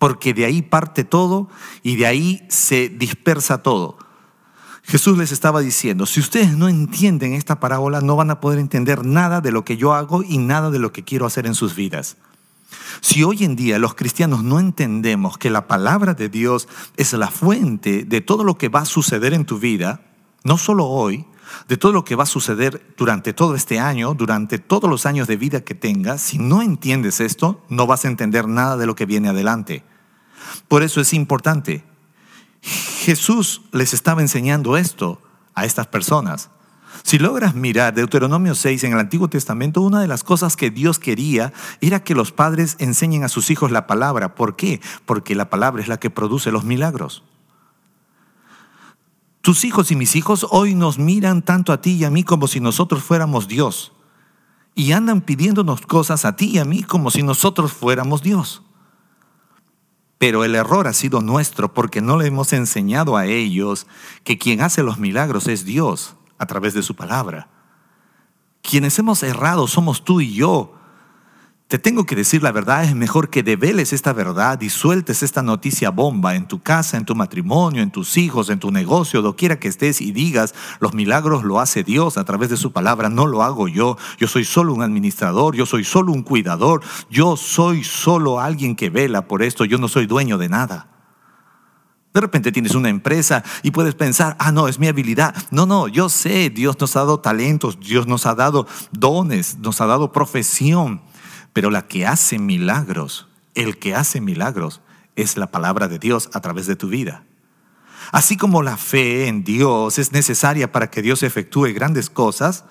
porque 0.02 0.34
de 0.34 0.44
ahí 0.44 0.62
parte 0.62 1.04
todo 1.04 1.48
y 1.84 1.94
de 1.94 2.06
ahí 2.06 2.44
se 2.48 2.88
dispersa 2.88 3.62
todo. 3.62 3.98
Jesús 4.82 5.16
les 5.16 5.30
estaba 5.30 5.60
diciendo, 5.60 6.06
si 6.06 6.18
ustedes 6.18 6.56
no 6.56 6.68
entienden 6.68 7.34
esta 7.34 7.60
parábola, 7.60 8.00
no 8.00 8.16
van 8.16 8.32
a 8.32 8.40
poder 8.40 8.58
entender 8.58 9.06
nada 9.06 9.40
de 9.40 9.52
lo 9.52 9.64
que 9.64 9.76
yo 9.76 9.94
hago 9.94 10.24
y 10.24 10.38
nada 10.38 10.70
de 10.70 10.80
lo 10.80 10.92
que 10.92 11.04
quiero 11.04 11.24
hacer 11.24 11.46
en 11.46 11.54
sus 11.54 11.76
vidas. 11.76 12.16
Si 13.00 13.22
hoy 13.22 13.44
en 13.44 13.56
día 13.56 13.78
los 13.78 13.94
cristianos 13.94 14.42
no 14.42 14.60
entendemos 14.60 15.38
que 15.38 15.50
la 15.50 15.66
palabra 15.66 16.14
de 16.14 16.28
Dios 16.28 16.68
es 16.96 17.12
la 17.12 17.28
fuente 17.28 18.04
de 18.04 18.20
todo 18.20 18.44
lo 18.44 18.58
que 18.58 18.68
va 18.68 18.80
a 18.80 18.86
suceder 18.86 19.34
en 19.34 19.44
tu 19.44 19.58
vida, 19.58 20.00
no 20.44 20.58
solo 20.58 20.86
hoy, 20.86 21.26
de 21.68 21.76
todo 21.76 21.92
lo 21.92 22.04
que 22.04 22.16
va 22.16 22.24
a 22.24 22.26
suceder 22.26 22.94
durante 22.96 23.32
todo 23.32 23.54
este 23.54 23.78
año, 23.78 24.14
durante 24.14 24.58
todos 24.58 24.88
los 24.88 25.06
años 25.06 25.28
de 25.28 25.36
vida 25.36 25.62
que 25.62 25.74
tengas, 25.74 26.20
si 26.20 26.38
no 26.38 26.62
entiendes 26.62 27.20
esto, 27.20 27.62
no 27.68 27.86
vas 27.86 28.04
a 28.04 28.08
entender 28.08 28.48
nada 28.48 28.76
de 28.76 28.86
lo 28.86 28.94
que 28.94 29.06
viene 29.06 29.28
adelante. 29.28 29.84
Por 30.68 30.82
eso 30.82 31.00
es 31.00 31.12
importante. 31.12 31.84
Jesús 32.62 33.62
les 33.72 33.94
estaba 33.94 34.22
enseñando 34.22 34.76
esto 34.76 35.20
a 35.54 35.64
estas 35.64 35.86
personas. 35.88 36.50
Si 37.02 37.18
logras 37.18 37.54
mirar 37.54 37.94
Deuteronomio 37.94 38.54
6 38.54 38.84
en 38.84 38.92
el 38.92 38.98
Antiguo 38.98 39.28
Testamento, 39.28 39.80
una 39.80 40.00
de 40.00 40.06
las 40.06 40.24
cosas 40.24 40.56
que 40.56 40.70
Dios 40.70 40.98
quería 40.98 41.52
era 41.80 42.04
que 42.04 42.14
los 42.14 42.32
padres 42.32 42.76
enseñen 42.78 43.24
a 43.24 43.28
sus 43.28 43.50
hijos 43.50 43.70
la 43.70 43.86
palabra. 43.86 44.34
¿Por 44.34 44.56
qué? 44.56 44.80
Porque 45.04 45.34
la 45.34 45.50
palabra 45.50 45.82
es 45.82 45.88
la 45.88 45.98
que 45.98 46.10
produce 46.10 46.52
los 46.52 46.64
milagros. 46.64 47.24
Tus 49.40 49.64
hijos 49.64 49.90
y 49.90 49.96
mis 49.96 50.14
hijos 50.14 50.46
hoy 50.50 50.74
nos 50.74 50.98
miran 50.98 51.42
tanto 51.42 51.72
a 51.72 51.80
ti 51.80 51.92
y 51.92 52.04
a 52.04 52.10
mí 52.10 52.22
como 52.22 52.46
si 52.46 52.60
nosotros 52.60 53.02
fuéramos 53.02 53.48
Dios. 53.48 53.92
Y 54.74 54.92
andan 54.92 55.20
pidiéndonos 55.20 55.80
cosas 55.82 56.24
a 56.24 56.36
ti 56.36 56.50
y 56.50 56.58
a 56.58 56.64
mí 56.64 56.82
como 56.82 57.10
si 57.10 57.22
nosotros 57.22 57.72
fuéramos 57.72 58.22
Dios. 58.22 58.62
Pero 60.18 60.44
el 60.44 60.54
error 60.54 60.86
ha 60.86 60.92
sido 60.92 61.20
nuestro 61.20 61.74
porque 61.74 62.00
no 62.00 62.16
le 62.16 62.28
hemos 62.28 62.52
enseñado 62.52 63.16
a 63.16 63.26
ellos 63.26 63.88
que 64.22 64.38
quien 64.38 64.60
hace 64.60 64.84
los 64.84 64.98
milagros 64.98 65.48
es 65.48 65.64
Dios 65.64 66.14
a 66.42 66.46
través 66.46 66.74
de 66.74 66.82
su 66.82 66.96
palabra. 66.96 67.48
Quienes 68.62 68.98
hemos 68.98 69.22
errado 69.22 69.68
somos 69.68 70.02
tú 70.02 70.20
y 70.20 70.34
yo 70.34 70.74
te 71.68 71.78
tengo 71.78 72.04
que 72.04 72.16
decir 72.16 72.42
la 72.42 72.52
verdad, 72.52 72.84
es 72.84 72.94
mejor 72.94 73.30
que 73.30 73.42
develes 73.42 73.94
esta 73.94 74.12
verdad 74.12 74.60
y 74.60 74.68
sueltes 74.68 75.22
esta 75.22 75.40
noticia 75.40 75.88
bomba 75.88 76.34
en 76.34 76.46
tu 76.46 76.60
casa, 76.60 76.98
en 76.98 77.06
tu 77.06 77.14
matrimonio, 77.14 77.80
en 77.80 77.90
tus 77.90 78.18
hijos, 78.18 78.50
en 78.50 78.58
tu 78.58 78.70
negocio, 78.70 79.22
doquiera 79.22 79.58
que 79.58 79.68
estés 79.68 80.02
y 80.02 80.12
digas, 80.12 80.54
los 80.80 80.92
milagros 80.92 81.44
lo 81.44 81.60
hace 81.60 81.82
Dios 81.82 82.18
a 82.18 82.24
través 82.24 82.50
de 82.50 82.58
su 82.58 82.72
palabra, 82.72 83.08
no 83.08 83.26
lo 83.26 83.42
hago 83.42 83.68
yo, 83.68 83.96
yo 84.18 84.28
soy 84.28 84.44
solo 84.44 84.74
un 84.74 84.82
administrador, 84.82 85.56
yo 85.56 85.64
soy 85.64 85.82
solo 85.82 86.12
un 86.12 86.24
cuidador, 86.24 86.82
yo 87.08 87.38
soy 87.38 87.84
solo 87.84 88.38
alguien 88.38 88.76
que 88.76 88.90
vela 88.90 89.26
por 89.26 89.42
esto, 89.42 89.64
yo 89.64 89.78
no 89.78 89.88
soy 89.88 90.04
dueño 90.04 90.36
de 90.36 90.50
nada. 90.50 90.91
De 92.14 92.20
repente 92.20 92.52
tienes 92.52 92.74
una 92.74 92.90
empresa 92.90 93.42
y 93.62 93.70
puedes 93.70 93.94
pensar, 93.94 94.36
ah, 94.38 94.52
no, 94.52 94.68
es 94.68 94.78
mi 94.78 94.86
habilidad. 94.86 95.34
No, 95.50 95.64
no, 95.64 95.88
yo 95.88 96.08
sé, 96.08 96.50
Dios 96.50 96.78
nos 96.78 96.94
ha 96.96 97.00
dado 97.00 97.20
talentos, 97.20 97.80
Dios 97.80 98.06
nos 98.06 98.26
ha 98.26 98.34
dado 98.34 98.66
dones, 98.92 99.58
nos 99.58 99.80
ha 99.80 99.86
dado 99.86 100.12
profesión. 100.12 101.02
Pero 101.52 101.70
la 101.70 101.86
que 101.86 102.06
hace 102.06 102.38
milagros, 102.38 103.28
el 103.54 103.78
que 103.78 103.94
hace 103.94 104.20
milagros, 104.20 104.82
es 105.16 105.36
la 105.36 105.50
palabra 105.50 105.88
de 105.88 105.98
Dios 105.98 106.30
a 106.34 106.40
través 106.40 106.66
de 106.66 106.76
tu 106.76 106.88
vida. 106.88 107.24
Así 108.10 108.36
como 108.36 108.62
la 108.62 108.76
fe 108.76 109.28
en 109.28 109.44
Dios 109.44 109.98
es 109.98 110.12
necesaria 110.12 110.70
para 110.70 110.90
que 110.90 111.02
Dios 111.02 111.22
efectúe 111.22 111.72
grandes 111.72 112.10
cosas, 112.10 112.64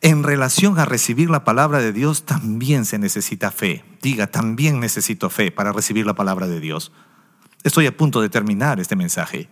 en 0.00 0.22
relación 0.22 0.78
a 0.78 0.84
recibir 0.84 1.30
la 1.30 1.44
palabra 1.44 1.80
de 1.80 1.92
Dios 1.92 2.24
también 2.24 2.84
se 2.84 2.98
necesita 2.98 3.50
fe. 3.50 3.84
Diga, 4.00 4.28
también 4.28 4.80
necesito 4.80 5.30
fe 5.30 5.50
para 5.50 5.72
recibir 5.72 6.06
la 6.06 6.14
palabra 6.14 6.46
de 6.46 6.60
Dios. 6.60 6.92
Estoy 7.62 7.86
a 7.86 7.96
punto 7.96 8.20
de 8.20 8.28
terminar 8.28 8.80
este 8.80 8.96
mensaje. 8.96 9.48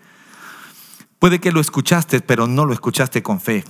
Puede 1.18 1.40
que 1.40 1.52
lo 1.52 1.60
escuchaste, 1.60 2.20
pero 2.20 2.46
no 2.46 2.64
lo 2.64 2.72
escuchaste 2.72 3.22
con 3.22 3.40
fe. 3.40 3.64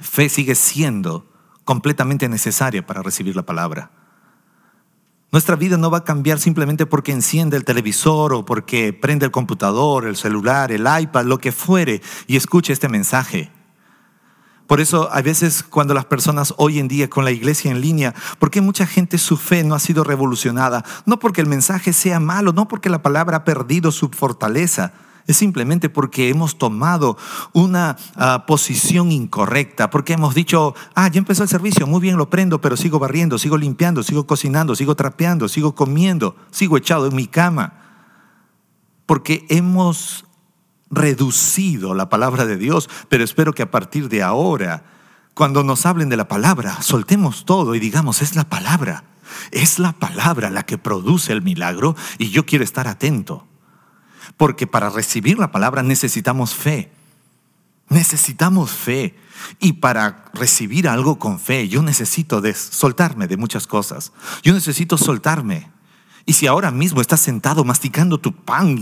Fe 0.00 0.28
sigue 0.28 0.54
siendo 0.54 1.30
completamente 1.64 2.28
necesaria 2.28 2.86
para 2.86 3.02
recibir 3.02 3.36
la 3.36 3.42
palabra. 3.42 3.90
Nuestra 5.30 5.56
vida 5.56 5.78
no 5.78 5.90
va 5.90 5.98
a 5.98 6.04
cambiar 6.04 6.38
simplemente 6.38 6.84
porque 6.84 7.12
enciende 7.12 7.56
el 7.56 7.64
televisor 7.64 8.34
o 8.34 8.44
porque 8.44 8.92
prende 8.92 9.24
el 9.24 9.32
computador, 9.32 10.06
el 10.06 10.16
celular, 10.16 10.70
el 10.70 10.86
iPad, 10.86 11.24
lo 11.24 11.38
que 11.38 11.52
fuere 11.52 12.02
y 12.26 12.36
escuche 12.36 12.72
este 12.72 12.88
mensaje. 12.88 13.50
Por 14.66 14.80
eso 14.80 15.10
a 15.12 15.20
veces 15.22 15.62
cuando 15.62 15.92
las 15.92 16.06
personas 16.06 16.54
hoy 16.56 16.78
en 16.78 16.88
día 16.88 17.10
con 17.10 17.24
la 17.24 17.30
iglesia 17.30 17.70
en 17.70 17.80
línea, 17.80 18.14
¿por 18.38 18.50
qué 18.50 18.60
mucha 18.60 18.86
gente 18.86 19.18
su 19.18 19.36
fe 19.36 19.64
no 19.64 19.74
ha 19.74 19.78
sido 19.78 20.04
revolucionada? 20.04 20.84
No 21.04 21.18
porque 21.18 21.40
el 21.40 21.46
mensaje 21.46 21.92
sea 21.92 22.20
malo, 22.20 22.52
no 22.52 22.68
porque 22.68 22.88
la 22.88 23.02
palabra 23.02 23.38
ha 23.38 23.44
perdido 23.44 23.92
su 23.92 24.08
fortaleza, 24.08 24.92
es 25.26 25.36
simplemente 25.36 25.88
porque 25.88 26.28
hemos 26.28 26.58
tomado 26.58 27.16
una 27.52 27.96
ah, 28.16 28.44
posición 28.46 29.12
incorrecta, 29.12 29.90
porque 29.90 30.14
hemos 30.14 30.34
dicho, 30.34 30.74
ah, 30.94 31.08
ya 31.08 31.18
empezó 31.18 31.42
el 31.42 31.48
servicio, 31.48 31.86
muy 31.86 32.00
bien 32.00 32.16
lo 32.16 32.30
prendo, 32.30 32.60
pero 32.60 32.76
sigo 32.76 32.98
barriendo, 32.98 33.38
sigo 33.38 33.56
limpiando, 33.56 34.02
sigo 34.02 34.26
cocinando, 34.26 34.74
sigo 34.74 34.96
trapeando, 34.96 35.48
sigo 35.48 35.74
comiendo, 35.74 36.36
sigo 36.50 36.76
echado 36.76 37.06
en 37.06 37.14
mi 37.14 37.26
cama, 37.26 37.74
porque 39.06 39.46
hemos 39.48 40.24
reducido 40.92 41.94
la 41.94 42.08
palabra 42.08 42.46
de 42.46 42.56
Dios, 42.56 42.88
pero 43.08 43.24
espero 43.24 43.52
que 43.54 43.62
a 43.62 43.70
partir 43.70 44.08
de 44.08 44.22
ahora, 44.22 44.84
cuando 45.34 45.64
nos 45.64 45.86
hablen 45.86 46.10
de 46.10 46.16
la 46.16 46.28
palabra, 46.28 46.80
soltemos 46.82 47.44
todo 47.44 47.74
y 47.74 47.80
digamos, 47.80 48.22
es 48.22 48.36
la 48.36 48.44
palabra, 48.44 49.04
es 49.50 49.78
la 49.78 49.92
palabra 49.92 50.50
la 50.50 50.64
que 50.64 50.78
produce 50.78 51.32
el 51.32 51.42
milagro 51.42 51.96
y 52.18 52.30
yo 52.30 52.46
quiero 52.46 52.62
estar 52.62 52.86
atento. 52.86 53.48
Porque 54.36 54.66
para 54.66 54.90
recibir 54.90 55.38
la 55.38 55.50
palabra 55.50 55.82
necesitamos 55.82 56.54
fe. 56.54 56.92
Necesitamos 57.88 58.70
fe. 58.70 59.16
Y 59.58 59.74
para 59.74 60.26
recibir 60.34 60.88
algo 60.88 61.18
con 61.18 61.40
fe, 61.40 61.68
yo 61.68 61.82
necesito 61.82 62.40
soltarme 62.54 63.26
de 63.26 63.36
muchas 63.36 63.66
cosas. 63.66 64.12
Yo 64.42 64.54
necesito 64.54 64.96
soltarme 64.96 65.70
y 66.24 66.34
si 66.34 66.46
ahora 66.46 66.70
mismo 66.70 67.00
estás 67.00 67.20
sentado 67.20 67.64
masticando 67.64 68.18
tu 68.18 68.32
pan, 68.32 68.78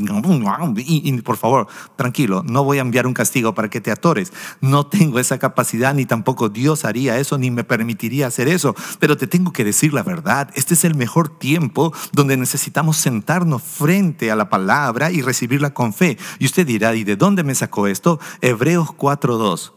y, 0.77 1.13
por 1.23 1.37
favor, 1.37 1.69
tranquilo, 1.97 2.43
no 2.47 2.65
voy 2.65 2.79
a 2.79 2.83
enviar 2.83 3.07
un 3.07 3.15
castigo 3.15 3.55
para 3.55 3.71
que 3.71 3.81
te 3.81 3.91
atores. 3.91 4.33
No 4.61 4.87
tengo 4.87 5.19
esa 5.19 5.39
capacidad, 5.39 5.95
ni 5.95 6.05
tampoco 6.05 6.49
Dios 6.49 6.85
haría 6.85 7.19
eso, 7.19 7.39
ni 7.39 7.51
me 7.51 7.65
permitiría 7.65 8.27
hacer 8.27 8.49
eso. 8.49 8.75
Pero 8.99 9.17
te 9.17 9.27
tengo 9.27 9.53
que 9.53 9.65
decir 9.65 9.95
la 9.95 10.03
verdad. 10.03 10.51
Este 10.55 10.75
es 10.75 10.85
el 10.85 10.95
mejor 10.95 11.39
tiempo 11.39 11.93
donde 12.13 12.37
necesitamos 12.37 12.99
sentarnos 12.99 13.63
frente 13.63 14.31
a 14.31 14.37
la 14.37 14.51
palabra 14.51 15.11
y 15.11 15.23
recibirla 15.23 15.73
con 15.73 15.93
fe. 15.93 16.19
Y 16.39 16.47
usted 16.47 16.67
dirá, 16.67 16.95
¿y 16.95 17.05
de 17.05 17.17
dónde 17.17 17.45
me 17.45 17.55
sacó 17.55 17.87
esto? 17.87 18.21
Hebreos 18.43 18.89
4.2. 18.89 19.73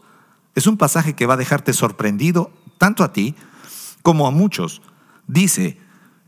Es 0.54 0.66
un 0.66 0.76
pasaje 0.76 1.14
que 1.14 1.26
va 1.26 1.34
a 1.34 1.38
dejarte 1.38 1.72
sorprendido 1.72 2.50
tanto 2.78 3.04
a 3.04 3.12
ti 3.12 3.34
como 4.02 4.26
a 4.26 4.30
muchos. 4.30 4.82
Dice, 5.26 5.78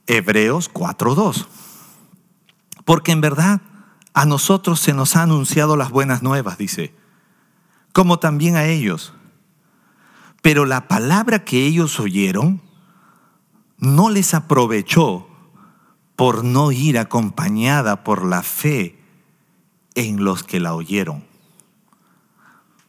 Hebreos 0.07 0.73
4.2. 0.73 1.47
Porque 2.85 3.13
en 3.13 3.21
verdad 3.21 3.61
a 4.15 4.25
nosotros 4.25 4.81
se 4.81 4.95
nos 4.95 5.17
ha 5.17 5.23
anunciado 5.23 5.77
las 5.77 5.91
buenas 5.91 6.23
nuevas, 6.23 6.57
dice, 6.57 6.95
como 7.93 8.19
también 8.19 8.57
a 8.57 8.65
ellos. 8.65 9.13
Pero 10.43 10.65
la 10.65 10.89
palabra 10.89 11.45
que 11.45 11.67
ellos 11.67 11.99
oyeron 11.99 12.63
no 13.79 14.11
les 14.11 14.33
aprovechó 14.35 15.29
por 16.15 16.45
no 16.45 16.73
ir 16.73 16.99
acompañada 16.99 18.05
por 18.05 18.25
la 18.25 18.43
fe 18.43 18.99
en 19.95 20.25
los 20.25 20.43
que 20.43 20.61
la 20.61 20.75
oyeron. 20.75 21.25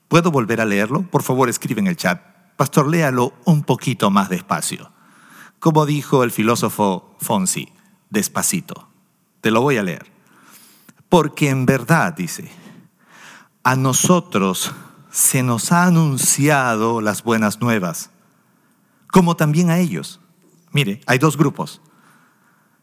¿Puedo 0.07 0.31
volver 0.31 0.61
a 0.61 0.65
leerlo? 0.65 1.03
Por 1.03 1.23
favor, 1.23 1.49
escribe 1.49 1.81
en 1.81 1.87
el 1.87 1.97
chat. 1.97 2.21
Pastor, 2.55 2.87
léalo 2.87 3.33
un 3.45 3.63
poquito 3.63 4.09
más 4.09 4.29
despacio. 4.29 4.91
Como 5.59 5.85
dijo 5.85 6.23
el 6.23 6.31
filósofo 6.31 7.15
Fonsi, 7.19 7.71
despacito. 8.09 8.87
Te 9.41 9.51
lo 9.51 9.61
voy 9.61 9.77
a 9.77 9.83
leer. 9.83 10.11
Porque 11.09 11.49
en 11.49 11.65
verdad, 11.65 12.13
dice, 12.13 12.51
a 13.63 13.75
nosotros 13.75 14.71
se 15.09 15.41
nos 15.41 15.71
ha 15.71 15.85
anunciado 15.85 17.01
las 17.01 17.23
buenas 17.23 17.59
nuevas, 17.61 18.11
como 19.11 19.35
también 19.35 19.69
a 19.69 19.79
ellos. 19.79 20.19
Mire, 20.71 21.01
hay 21.07 21.17
dos 21.17 21.37
grupos. 21.37 21.81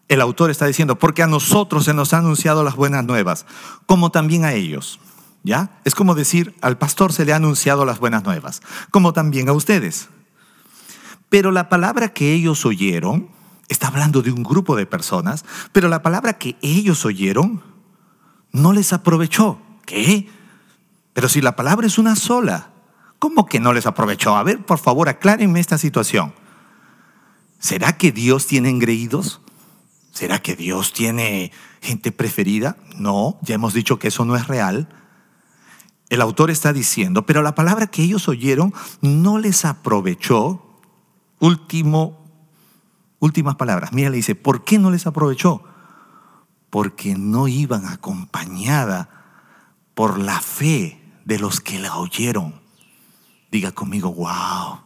El 0.09 0.21
autor 0.21 0.51
está 0.51 0.67
diciendo, 0.67 0.99
porque 0.99 1.23
a 1.23 1.27
nosotros 1.27 1.85
se 1.85 1.95
nos 1.95 2.13
ha 2.13 2.19
anunciado 2.19 2.65
las 2.65 2.77
buenas 2.77 3.05
nuevas, 3.05 3.47
como 3.87 4.11
también 4.11 4.45
a 4.45 4.53
ellos. 4.53 5.01
¿Ya? 5.43 5.79
Es 5.85 5.95
como 5.95 6.15
decir, 6.15 6.55
al 6.63 6.79
pastor 6.79 7.13
se 7.13 7.27
le 7.27 7.35
ha 7.35 7.37
anunciado 7.37 7.85
las 7.85 7.99
buenas 7.99 8.25
nuevas, 8.25 8.63
como 8.91 9.13
también 9.13 9.49
a 9.51 9.53
ustedes. 9.53 10.09
Pero 11.35 11.51
la 11.51 11.69
palabra 11.69 12.11
que 12.11 12.33
ellos 12.33 12.65
oyeron, 12.65 13.29
está 13.69 13.89
hablando 13.89 14.23
de 14.23 14.31
un 14.31 14.45
grupo 14.45 14.77
de 14.77 14.87
personas, 14.87 15.45
pero 15.73 15.89
la 15.89 16.01
palabra 16.01 16.39
que 16.39 16.57
ellos 16.63 17.05
oyeron 17.05 17.61
no 18.53 18.73
les 18.73 18.93
aprovechó. 18.93 19.59
¿Qué? 19.85 20.29
Pero 21.13 21.29
si 21.29 21.41
la 21.41 21.57
palabra 21.57 21.89
es 21.89 21.99
una 21.99 22.15
sola, 22.15 22.71
¿cómo 23.19 23.47
que 23.47 23.59
no 23.59 23.73
les 23.73 23.85
aprovechó? 23.85 24.37
A 24.37 24.45
ver, 24.45 24.65
por 24.65 24.79
favor, 24.79 25.09
aclárenme 25.09 25.59
esta 25.59 25.77
situación. 25.77 26.33
¿Será 27.59 27.99
que 27.99 28.13
Dios 28.13 28.47
tiene 28.47 28.69
engreídos? 28.69 29.41
¿Será 30.13 30.41
que 30.41 30.55
Dios 30.55 30.93
tiene 30.93 31.51
gente 31.83 32.13
preferida? 32.13 32.77
No, 32.97 33.41
ya 33.43 33.57
hemos 33.57 33.75
dicho 33.75 33.99
que 33.99 34.07
eso 34.07 34.25
no 34.25 34.37
es 34.37 34.47
real. 34.47 34.89
El 36.11 36.21
autor 36.21 36.53
está 36.53 36.73
diciendo, 36.73 37.27
pero 37.27 37.43
la 37.43 37.57
palabra 37.57 37.89
que 37.89 38.05
ellos 38.05 38.29
oyeron 38.29 38.73
no 39.01 39.39
les 39.39 39.65
aprovechó 39.65 40.71
Último, 41.41 42.25
últimas 43.19 43.57
palabras. 43.57 43.93
Mira, 43.93 44.11
le 44.11 44.17
dice, 44.17 44.35
¿por 44.35 44.65
qué 44.65 44.79
no 44.79 44.91
les 44.91 45.07
aprovechó? 45.07 45.63
Porque 46.71 47.15
no 47.17 47.49
iban 47.49 47.87
acompañada 47.87 49.09
por 49.95 50.19
la 50.19 50.41
fe 50.41 51.01
de 51.25 51.39
los 51.39 51.61
que 51.61 51.79
la 51.79 51.97
oyeron. 51.97 52.61
Diga 53.51 53.73
conmigo, 53.73 54.13
wow. 54.13 54.84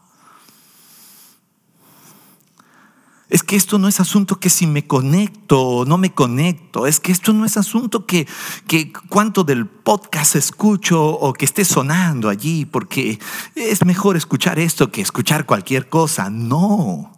Es 3.30 3.42
que 3.42 3.56
esto 3.56 3.78
no 3.78 3.88
es 3.88 4.00
asunto 4.00 4.40
que 4.40 4.48
si 4.48 4.66
me 4.66 4.86
conecto 4.86 5.60
o 5.60 5.84
no 5.84 5.98
me 5.98 6.14
conecto. 6.14 6.86
Es 6.86 6.98
que 6.98 7.12
esto 7.12 7.34
no 7.34 7.44
es 7.44 7.58
asunto 7.58 8.06
que, 8.06 8.26
que 8.66 8.90
cuánto 9.10 9.44
del 9.44 9.66
podcast 9.66 10.36
escucho 10.36 11.04
o 11.04 11.34
que 11.34 11.44
esté 11.44 11.66
sonando 11.66 12.30
allí, 12.30 12.64
porque 12.64 13.18
es 13.54 13.84
mejor 13.84 14.16
escuchar 14.16 14.58
esto 14.58 14.90
que 14.90 15.02
escuchar 15.02 15.44
cualquier 15.44 15.90
cosa. 15.90 16.30
No. 16.30 17.12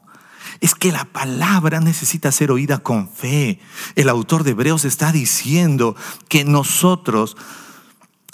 Es 0.60 0.74
que 0.74 0.90
la 0.90 1.04
palabra 1.04 1.80
necesita 1.80 2.32
ser 2.32 2.50
oída 2.50 2.78
con 2.78 3.08
fe. 3.08 3.60
El 3.94 4.08
autor 4.08 4.42
de 4.42 4.50
Hebreos 4.50 4.84
está 4.84 5.12
diciendo 5.12 5.94
que 6.28 6.44
nosotros 6.44 7.36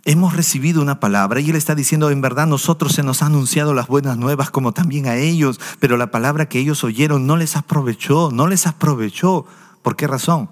hemos 0.06 0.34
recibido 0.34 0.80
una 0.80 1.00
palabra 1.00 1.40
y 1.40 1.50
Él 1.50 1.56
está 1.56 1.74
diciendo, 1.74 2.10
en 2.10 2.20
verdad 2.20 2.46
nosotros 2.46 2.92
se 2.92 3.02
nos 3.02 3.22
ha 3.22 3.26
anunciado 3.26 3.74
las 3.74 3.88
buenas 3.88 4.16
nuevas 4.16 4.50
como 4.50 4.72
también 4.72 5.06
a 5.06 5.16
ellos, 5.16 5.60
pero 5.80 5.96
la 5.96 6.12
palabra 6.12 6.48
que 6.48 6.60
ellos 6.60 6.84
oyeron 6.84 7.26
no 7.26 7.36
les 7.36 7.56
aprovechó, 7.56 8.30
no 8.32 8.46
les 8.46 8.66
aprovechó. 8.66 9.46
¿Por 9.82 9.96
qué 9.96 10.06
razón? 10.06 10.48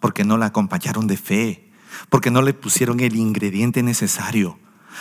Porque 0.00 0.24
no 0.24 0.38
la 0.38 0.46
acompañaron 0.46 1.06
de 1.06 1.18
fe, 1.18 1.70
porque 2.08 2.30
no 2.30 2.40
le 2.40 2.54
pusieron 2.54 2.98
el 3.00 3.14
ingrediente 3.14 3.82
necesario. 3.82 4.58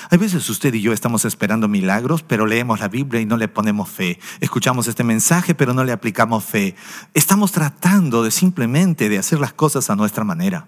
Hay 0.10 0.18
veces 0.18 0.50
usted 0.50 0.74
y 0.74 0.82
yo 0.82 0.92
estamos 0.92 1.24
esperando 1.24 1.70
milagros, 1.70 2.24
pero 2.24 2.46
leemos 2.46 2.82
la 2.82 2.90
Biblia 2.90 3.22
y 3.22 3.26
no 3.26 3.38
le 3.38 3.48
ponemos 3.48 3.90
fe. 3.90 4.20
Escuchamos 4.42 4.88
este 4.88 5.06
mensaje, 5.06 5.56
pero 5.56 5.74
no 5.74 5.86
le 5.86 5.94
aplicamos 5.94 6.44
fe. 6.44 6.76
Estamos 7.14 7.54
tratando 7.54 8.24
de 8.24 8.32
simplemente 8.32 9.08
de 9.08 9.20
hacer 9.20 9.40
las 9.40 9.54
cosas 9.54 9.90
a 9.90 9.96
nuestra 9.96 10.26
manera. 10.26 10.68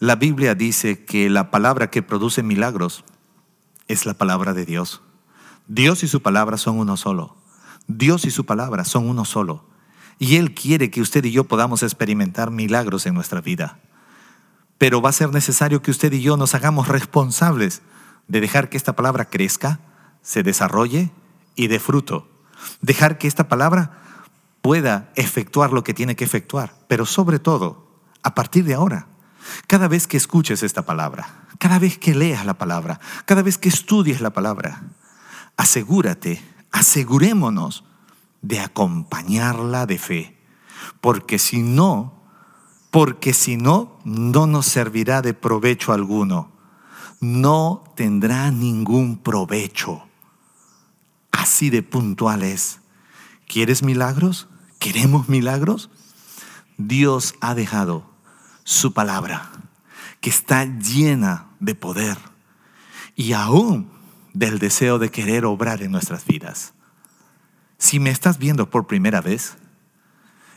La 0.00 0.14
Biblia 0.14 0.54
dice 0.54 1.04
que 1.04 1.28
la 1.28 1.50
palabra 1.50 1.90
que 1.90 2.02
produce 2.02 2.44
milagros 2.44 3.04
es 3.88 4.06
la 4.06 4.14
palabra 4.14 4.54
de 4.54 4.64
Dios. 4.64 5.02
Dios 5.66 6.04
y 6.04 6.08
su 6.08 6.22
palabra 6.22 6.56
son 6.56 6.78
uno 6.78 6.96
solo. 6.96 7.36
Dios 7.88 8.24
y 8.24 8.30
su 8.30 8.46
palabra 8.46 8.84
son 8.84 9.08
uno 9.08 9.24
solo. 9.24 9.64
Y 10.20 10.36
Él 10.36 10.54
quiere 10.54 10.92
que 10.92 11.00
usted 11.00 11.24
y 11.24 11.32
yo 11.32 11.44
podamos 11.44 11.82
experimentar 11.82 12.52
milagros 12.52 13.06
en 13.06 13.14
nuestra 13.14 13.40
vida. 13.40 13.80
Pero 14.78 15.02
va 15.02 15.10
a 15.10 15.12
ser 15.12 15.32
necesario 15.32 15.82
que 15.82 15.90
usted 15.90 16.12
y 16.12 16.20
yo 16.20 16.36
nos 16.36 16.54
hagamos 16.54 16.86
responsables 16.86 17.82
de 18.28 18.40
dejar 18.40 18.68
que 18.68 18.76
esta 18.76 18.94
palabra 18.94 19.24
crezca, 19.24 19.80
se 20.22 20.44
desarrolle 20.44 21.10
y 21.56 21.66
dé 21.66 21.80
fruto. 21.80 22.28
Dejar 22.82 23.18
que 23.18 23.26
esta 23.26 23.48
palabra 23.48 23.98
pueda 24.62 25.10
efectuar 25.16 25.72
lo 25.72 25.82
que 25.82 25.94
tiene 25.94 26.14
que 26.14 26.24
efectuar. 26.24 26.76
Pero 26.86 27.04
sobre 27.04 27.40
todo, 27.40 28.00
a 28.22 28.36
partir 28.36 28.64
de 28.64 28.74
ahora, 28.74 29.08
cada 29.66 29.88
vez 29.88 30.06
que 30.06 30.16
escuches 30.16 30.62
esta 30.62 30.82
palabra, 30.82 31.46
cada 31.58 31.78
vez 31.78 31.98
que 31.98 32.14
leas 32.14 32.44
la 32.46 32.54
palabra, 32.54 33.00
cada 33.24 33.42
vez 33.42 33.58
que 33.58 33.68
estudies 33.68 34.20
la 34.20 34.30
palabra, 34.30 34.82
asegúrate, 35.56 36.42
asegurémonos 36.72 37.84
de 38.42 38.60
acompañarla 38.60 39.86
de 39.86 39.98
fe. 39.98 40.38
Porque 41.00 41.38
si 41.38 41.62
no, 41.62 42.22
porque 42.90 43.32
si 43.32 43.56
no, 43.56 43.98
no 44.04 44.46
nos 44.46 44.66
servirá 44.66 45.22
de 45.22 45.34
provecho 45.34 45.92
alguno. 45.92 46.50
No 47.20 47.84
tendrá 47.96 48.50
ningún 48.50 49.18
provecho. 49.18 50.04
Así 51.32 51.70
de 51.70 51.82
puntual 51.82 52.42
es. 52.42 52.80
¿Quieres 53.46 53.82
milagros? 53.82 54.48
¿Queremos 54.78 55.28
milagros? 55.28 55.90
Dios 56.76 57.34
ha 57.40 57.54
dejado 57.54 58.08
su 58.68 58.92
palabra, 58.92 59.50
que 60.20 60.28
está 60.28 60.66
llena 60.66 61.46
de 61.58 61.74
poder 61.74 62.18
y 63.16 63.32
aún 63.32 63.90
del 64.34 64.58
deseo 64.58 64.98
de 64.98 65.10
querer 65.10 65.46
obrar 65.46 65.82
en 65.82 65.90
nuestras 65.90 66.26
vidas. 66.26 66.74
Si 67.78 67.98
me 67.98 68.10
estás 68.10 68.36
viendo 68.36 68.68
por 68.68 68.86
primera 68.86 69.22
vez, 69.22 69.56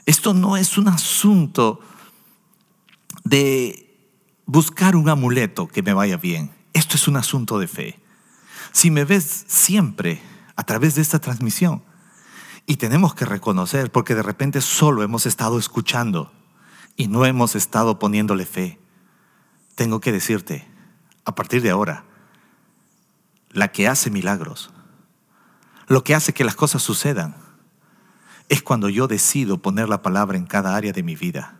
esto 0.06 0.34
no 0.34 0.58
es 0.58 0.78
un 0.78 0.89
asunto 0.89 1.80
de 3.24 4.13
buscar 4.45 4.97
un 4.97 5.08
amuleto 5.08 5.69
que 5.69 5.82
me 5.82 5.93
vaya 5.93 6.17
bien. 6.17 6.52
Esto 6.74 6.97
es 6.97 7.08
un 7.08 7.15
asunto 7.15 7.60
de 7.60 7.69
fe. 7.69 8.00
Si 8.74 8.91
me 8.91 9.06
ves 9.06 9.45
siempre 9.47 10.21
a 10.58 10.65
través 10.65 10.95
de 10.95 11.02
esta 11.02 11.19
transmisión, 11.19 11.82
y 12.65 12.76
tenemos 12.76 13.15
que 13.15 13.24
reconocer, 13.24 13.89
porque 13.89 14.15
de 14.15 14.24
repente 14.24 14.60
solo 14.60 15.02
hemos 15.02 15.26
estado 15.26 15.58
escuchando 15.58 16.41
y 17.02 17.08
no 17.08 17.26
hemos 17.26 17.56
estado 17.56 17.98
poniéndole 17.98 18.46
fe, 18.46 18.80
tengo 19.74 20.00
que 20.00 20.12
decirte, 20.12 20.68
a 21.26 21.34
partir 21.34 21.64
de 21.64 21.72
ahora, 21.72 22.04
la 23.50 23.72
que 23.72 23.88
hace 23.88 24.12
milagros, 24.12 24.70
lo 25.88 26.04
que 26.04 26.14
hace 26.14 26.32
que 26.32 26.44
las 26.44 26.54
cosas 26.54 26.84
sucedan, 26.84 27.36
es 28.50 28.62
cuando 28.62 28.88
yo 28.88 29.08
decido 29.08 29.58
poner 29.58 29.90
la 29.90 30.04
palabra 30.04 30.38
en 30.38 30.46
cada 30.46 30.76
área 30.76 30.92
de 30.92 31.02
mi 31.02 31.16
vida 31.16 31.56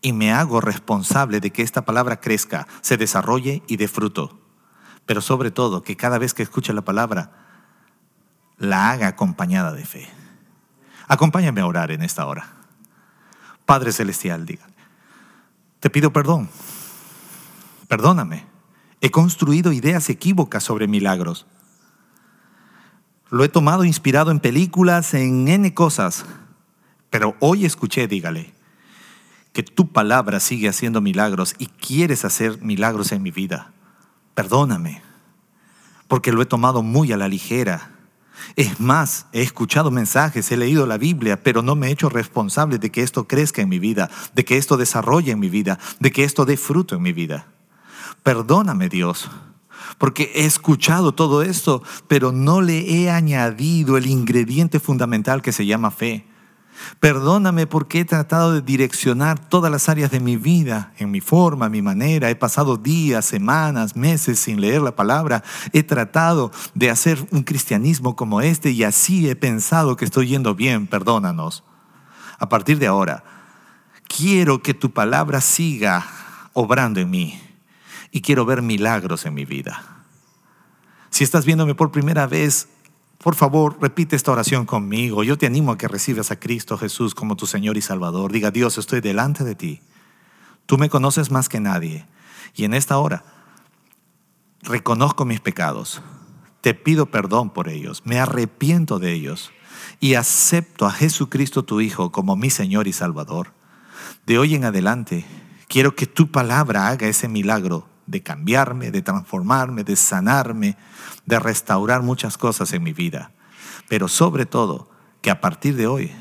y 0.00 0.12
me 0.12 0.32
hago 0.32 0.60
responsable 0.60 1.40
de 1.40 1.50
que 1.50 1.62
esta 1.62 1.84
palabra 1.84 2.20
crezca, 2.20 2.68
se 2.82 2.96
desarrolle 2.96 3.64
y 3.66 3.78
dé 3.78 3.88
fruto. 3.88 4.38
Pero 5.06 5.22
sobre 5.22 5.50
todo, 5.50 5.82
que 5.82 5.96
cada 5.96 6.18
vez 6.18 6.34
que 6.34 6.44
escuche 6.44 6.72
la 6.72 6.82
palabra, 6.82 7.32
la 8.58 8.90
haga 8.90 9.08
acompañada 9.08 9.72
de 9.72 9.84
fe. 9.84 10.08
Acompáñame 11.08 11.62
a 11.62 11.66
orar 11.66 11.90
en 11.90 12.02
esta 12.02 12.26
hora. 12.26 12.61
Padre 13.72 13.90
Celestial, 13.90 14.44
diga, 14.44 14.66
te 15.80 15.88
pido 15.88 16.12
perdón. 16.12 16.50
Perdóname. 17.88 18.44
He 19.00 19.10
construido 19.10 19.72
ideas 19.72 20.10
equívocas 20.10 20.62
sobre 20.62 20.86
milagros. 20.88 21.46
Lo 23.30 23.44
he 23.44 23.48
tomado 23.48 23.84
inspirado 23.84 24.30
en 24.30 24.40
películas, 24.40 25.14
en 25.14 25.48
N 25.48 25.72
cosas. 25.72 26.26
Pero 27.08 27.34
hoy 27.40 27.64
escuché, 27.64 28.06
dígale, 28.08 28.52
que 29.54 29.62
tu 29.62 29.90
palabra 29.90 30.38
sigue 30.38 30.68
haciendo 30.68 31.00
milagros 31.00 31.54
y 31.56 31.68
quieres 31.68 32.26
hacer 32.26 32.60
milagros 32.60 33.10
en 33.10 33.22
mi 33.22 33.30
vida. 33.30 33.72
Perdóname, 34.34 35.00
porque 36.08 36.30
lo 36.30 36.42
he 36.42 36.46
tomado 36.46 36.82
muy 36.82 37.10
a 37.10 37.16
la 37.16 37.26
ligera. 37.26 37.90
Es 38.56 38.80
más, 38.80 39.26
he 39.32 39.42
escuchado 39.42 39.90
mensajes, 39.90 40.50
he 40.52 40.56
leído 40.56 40.86
la 40.86 40.98
Biblia, 40.98 41.42
pero 41.42 41.62
no 41.62 41.74
me 41.74 41.88
he 41.88 41.92
hecho 41.92 42.08
responsable 42.08 42.78
de 42.78 42.90
que 42.90 43.02
esto 43.02 43.26
crezca 43.26 43.62
en 43.62 43.68
mi 43.68 43.78
vida, 43.78 44.10
de 44.34 44.44
que 44.44 44.56
esto 44.56 44.76
desarrolle 44.76 45.32
en 45.32 45.40
mi 45.40 45.48
vida, 45.48 45.78
de 46.00 46.10
que 46.10 46.24
esto 46.24 46.44
dé 46.44 46.56
fruto 46.56 46.94
en 46.94 47.02
mi 47.02 47.12
vida. 47.12 47.46
Perdóname 48.22 48.88
Dios, 48.88 49.30
porque 49.98 50.32
he 50.34 50.44
escuchado 50.44 51.12
todo 51.12 51.42
esto, 51.42 51.82
pero 52.08 52.32
no 52.32 52.60
le 52.60 52.78
he 52.90 53.10
añadido 53.10 53.96
el 53.96 54.06
ingrediente 54.06 54.80
fundamental 54.80 55.42
que 55.42 55.52
se 55.52 55.66
llama 55.66 55.90
fe. 55.90 56.26
Perdóname 57.00 57.66
porque 57.66 58.00
he 58.00 58.04
tratado 58.04 58.52
de 58.52 58.60
direccionar 58.60 59.38
todas 59.38 59.70
las 59.70 59.88
áreas 59.88 60.10
de 60.10 60.20
mi 60.20 60.36
vida, 60.36 60.92
en 60.98 61.10
mi 61.10 61.20
forma, 61.20 61.68
mi 61.68 61.82
manera. 61.82 62.30
He 62.30 62.36
pasado 62.36 62.76
días, 62.76 63.24
semanas, 63.24 63.96
meses 63.96 64.38
sin 64.38 64.60
leer 64.60 64.82
la 64.82 64.96
palabra. 64.96 65.42
He 65.72 65.82
tratado 65.82 66.52
de 66.74 66.90
hacer 66.90 67.26
un 67.30 67.42
cristianismo 67.42 68.16
como 68.16 68.40
este 68.40 68.70
y 68.70 68.84
así 68.84 69.28
he 69.28 69.36
pensado 69.36 69.96
que 69.96 70.04
estoy 70.04 70.28
yendo 70.28 70.54
bien. 70.54 70.86
Perdónanos. 70.86 71.64
A 72.38 72.48
partir 72.48 72.78
de 72.78 72.86
ahora, 72.86 73.24
quiero 74.08 74.62
que 74.62 74.74
tu 74.74 74.92
palabra 74.92 75.40
siga 75.40 76.06
obrando 76.52 77.00
en 77.00 77.10
mí 77.10 77.40
y 78.10 78.20
quiero 78.20 78.44
ver 78.44 78.62
milagros 78.62 79.26
en 79.26 79.34
mi 79.34 79.44
vida. 79.44 79.82
Si 81.10 81.24
estás 81.24 81.44
viéndome 81.44 81.74
por 81.74 81.90
primera 81.90 82.26
vez, 82.26 82.68
por 83.22 83.36
favor, 83.36 83.78
repite 83.80 84.16
esta 84.16 84.32
oración 84.32 84.66
conmigo. 84.66 85.22
Yo 85.22 85.38
te 85.38 85.46
animo 85.46 85.70
a 85.70 85.78
que 85.78 85.86
recibas 85.86 86.32
a 86.32 86.40
Cristo 86.40 86.76
Jesús 86.76 87.14
como 87.14 87.36
tu 87.36 87.46
Señor 87.46 87.76
y 87.76 87.80
Salvador. 87.80 88.32
Diga, 88.32 88.50
Dios, 88.50 88.78
estoy 88.78 89.00
delante 89.00 89.44
de 89.44 89.54
ti. 89.54 89.80
Tú 90.66 90.76
me 90.76 90.90
conoces 90.90 91.30
más 91.30 91.48
que 91.48 91.60
nadie. 91.60 92.04
Y 92.56 92.64
en 92.64 92.74
esta 92.74 92.98
hora, 92.98 93.24
reconozco 94.62 95.24
mis 95.24 95.40
pecados. 95.40 96.02
Te 96.62 96.74
pido 96.74 97.06
perdón 97.06 97.50
por 97.50 97.68
ellos. 97.68 98.02
Me 98.04 98.18
arrepiento 98.18 98.98
de 98.98 99.12
ellos. 99.12 99.52
Y 100.00 100.14
acepto 100.14 100.84
a 100.86 100.90
Jesucristo 100.90 101.64
tu 101.64 101.80
Hijo 101.80 102.10
como 102.10 102.34
mi 102.34 102.50
Señor 102.50 102.88
y 102.88 102.92
Salvador. 102.92 103.52
De 104.26 104.40
hoy 104.40 104.56
en 104.56 104.64
adelante, 104.64 105.24
quiero 105.68 105.94
que 105.94 106.06
tu 106.06 106.32
palabra 106.32 106.88
haga 106.88 107.06
ese 107.06 107.28
milagro 107.28 107.86
de 108.12 108.22
cambiarme, 108.22 108.92
de 108.92 109.02
transformarme, 109.02 109.82
de 109.82 109.96
sanarme, 109.96 110.76
de 111.26 111.40
restaurar 111.40 112.02
muchas 112.02 112.38
cosas 112.38 112.72
en 112.72 112.84
mi 112.84 112.92
vida. 112.92 113.32
Pero 113.88 114.06
sobre 114.06 114.46
todo, 114.46 114.90
que 115.22 115.30
a 115.30 115.40
partir 115.40 115.74
de 115.76 115.86
hoy, 115.86 116.12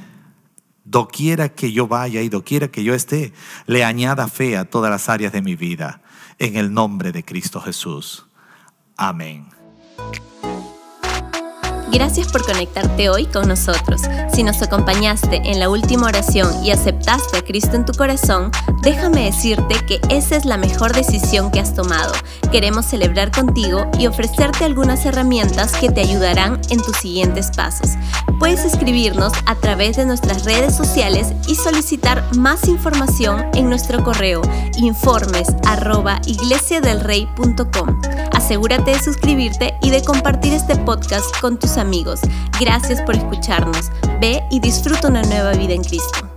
doquiera 0.86 1.50
que 1.50 1.74
yo 1.74 1.88
vaya 1.88 2.22
y 2.22 2.30
doquiera 2.30 2.70
que 2.70 2.84
yo 2.84 2.96
esté, 2.96 3.34
le 3.68 3.84
añada 3.84 4.28
fe 4.28 4.58
a 4.58 4.66
todas 4.66 4.90
las 4.90 5.10
áreas 5.10 5.34
de 5.34 5.42
mi 5.42 5.56
vida. 5.56 6.02
En 6.40 6.56
el 6.56 6.74
nombre 6.74 7.12
de 7.12 7.24
Cristo 7.24 7.62
Jesús. 7.62 8.26
Amén. 8.98 9.61
Gracias 11.92 12.32
por 12.32 12.46
conectarte 12.46 13.10
hoy 13.10 13.26
con 13.26 13.50
nosotros. 13.50 14.02
Si 14.34 14.44
nos 14.44 14.62
acompañaste 14.62 15.42
en 15.44 15.60
la 15.60 15.70
última 15.70 16.08
oración 16.08 16.64
y 16.64 16.72
aceptaste 16.72 17.38
a 17.38 17.42
Cristo 17.44 17.76
en 17.76 17.86
tu 17.86 17.94
corazón, 17.94 18.50
déjame 18.82 19.26
decirte 19.26 19.76
que 19.86 20.00
esa 20.10 20.38
es 20.38 20.46
la 20.46 20.56
mejor 20.56 20.94
decisión 20.94 21.52
que 21.52 21.60
has 21.60 21.76
tomado. 21.76 22.14
Queremos 22.50 22.86
celebrar 22.86 23.32
contigo 23.32 23.92
y 24.00 24.08
ofrecerte 24.08 24.64
algunas 24.64 25.06
herramientas 25.06 25.74
que 25.74 25.90
te 25.90 26.00
ayudarán 26.00 26.62
en 26.70 26.82
tus 26.82 26.96
siguientes 26.96 27.52
pasos. 27.52 27.92
Puedes 28.40 28.64
escribirnos 28.64 29.34
a 29.46 29.56
través 29.56 29.98
de 29.98 30.06
nuestras 30.06 30.46
redes 30.46 30.74
sociales 30.74 31.34
y 31.48 31.56
solicitar 31.56 32.24
más 32.38 32.68
información 32.68 33.46
en 33.54 33.70
nuestro 33.70 34.04
correo 34.04 34.42
informes 34.78 35.48
Asegúrate 38.34 38.92
de 38.92 39.00
suscribirte 39.00 39.76
y 39.82 39.92
de 39.92 40.04
compartir 40.04 40.54
este 40.54 40.76
podcast 40.76 41.26
con 41.40 41.58
tus 41.58 41.78
amigos. 41.82 42.22
Gracias 42.60 43.02
por 43.02 43.16
escucharnos. 43.16 43.92
Ve 44.20 44.42
y 44.50 44.60
disfruta 44.60 45.08
una 45.08 45.24
nueva 45.24 45.52
vida 45.54 45.74
en 45.74 45.84
Cristo. 45.84 46.31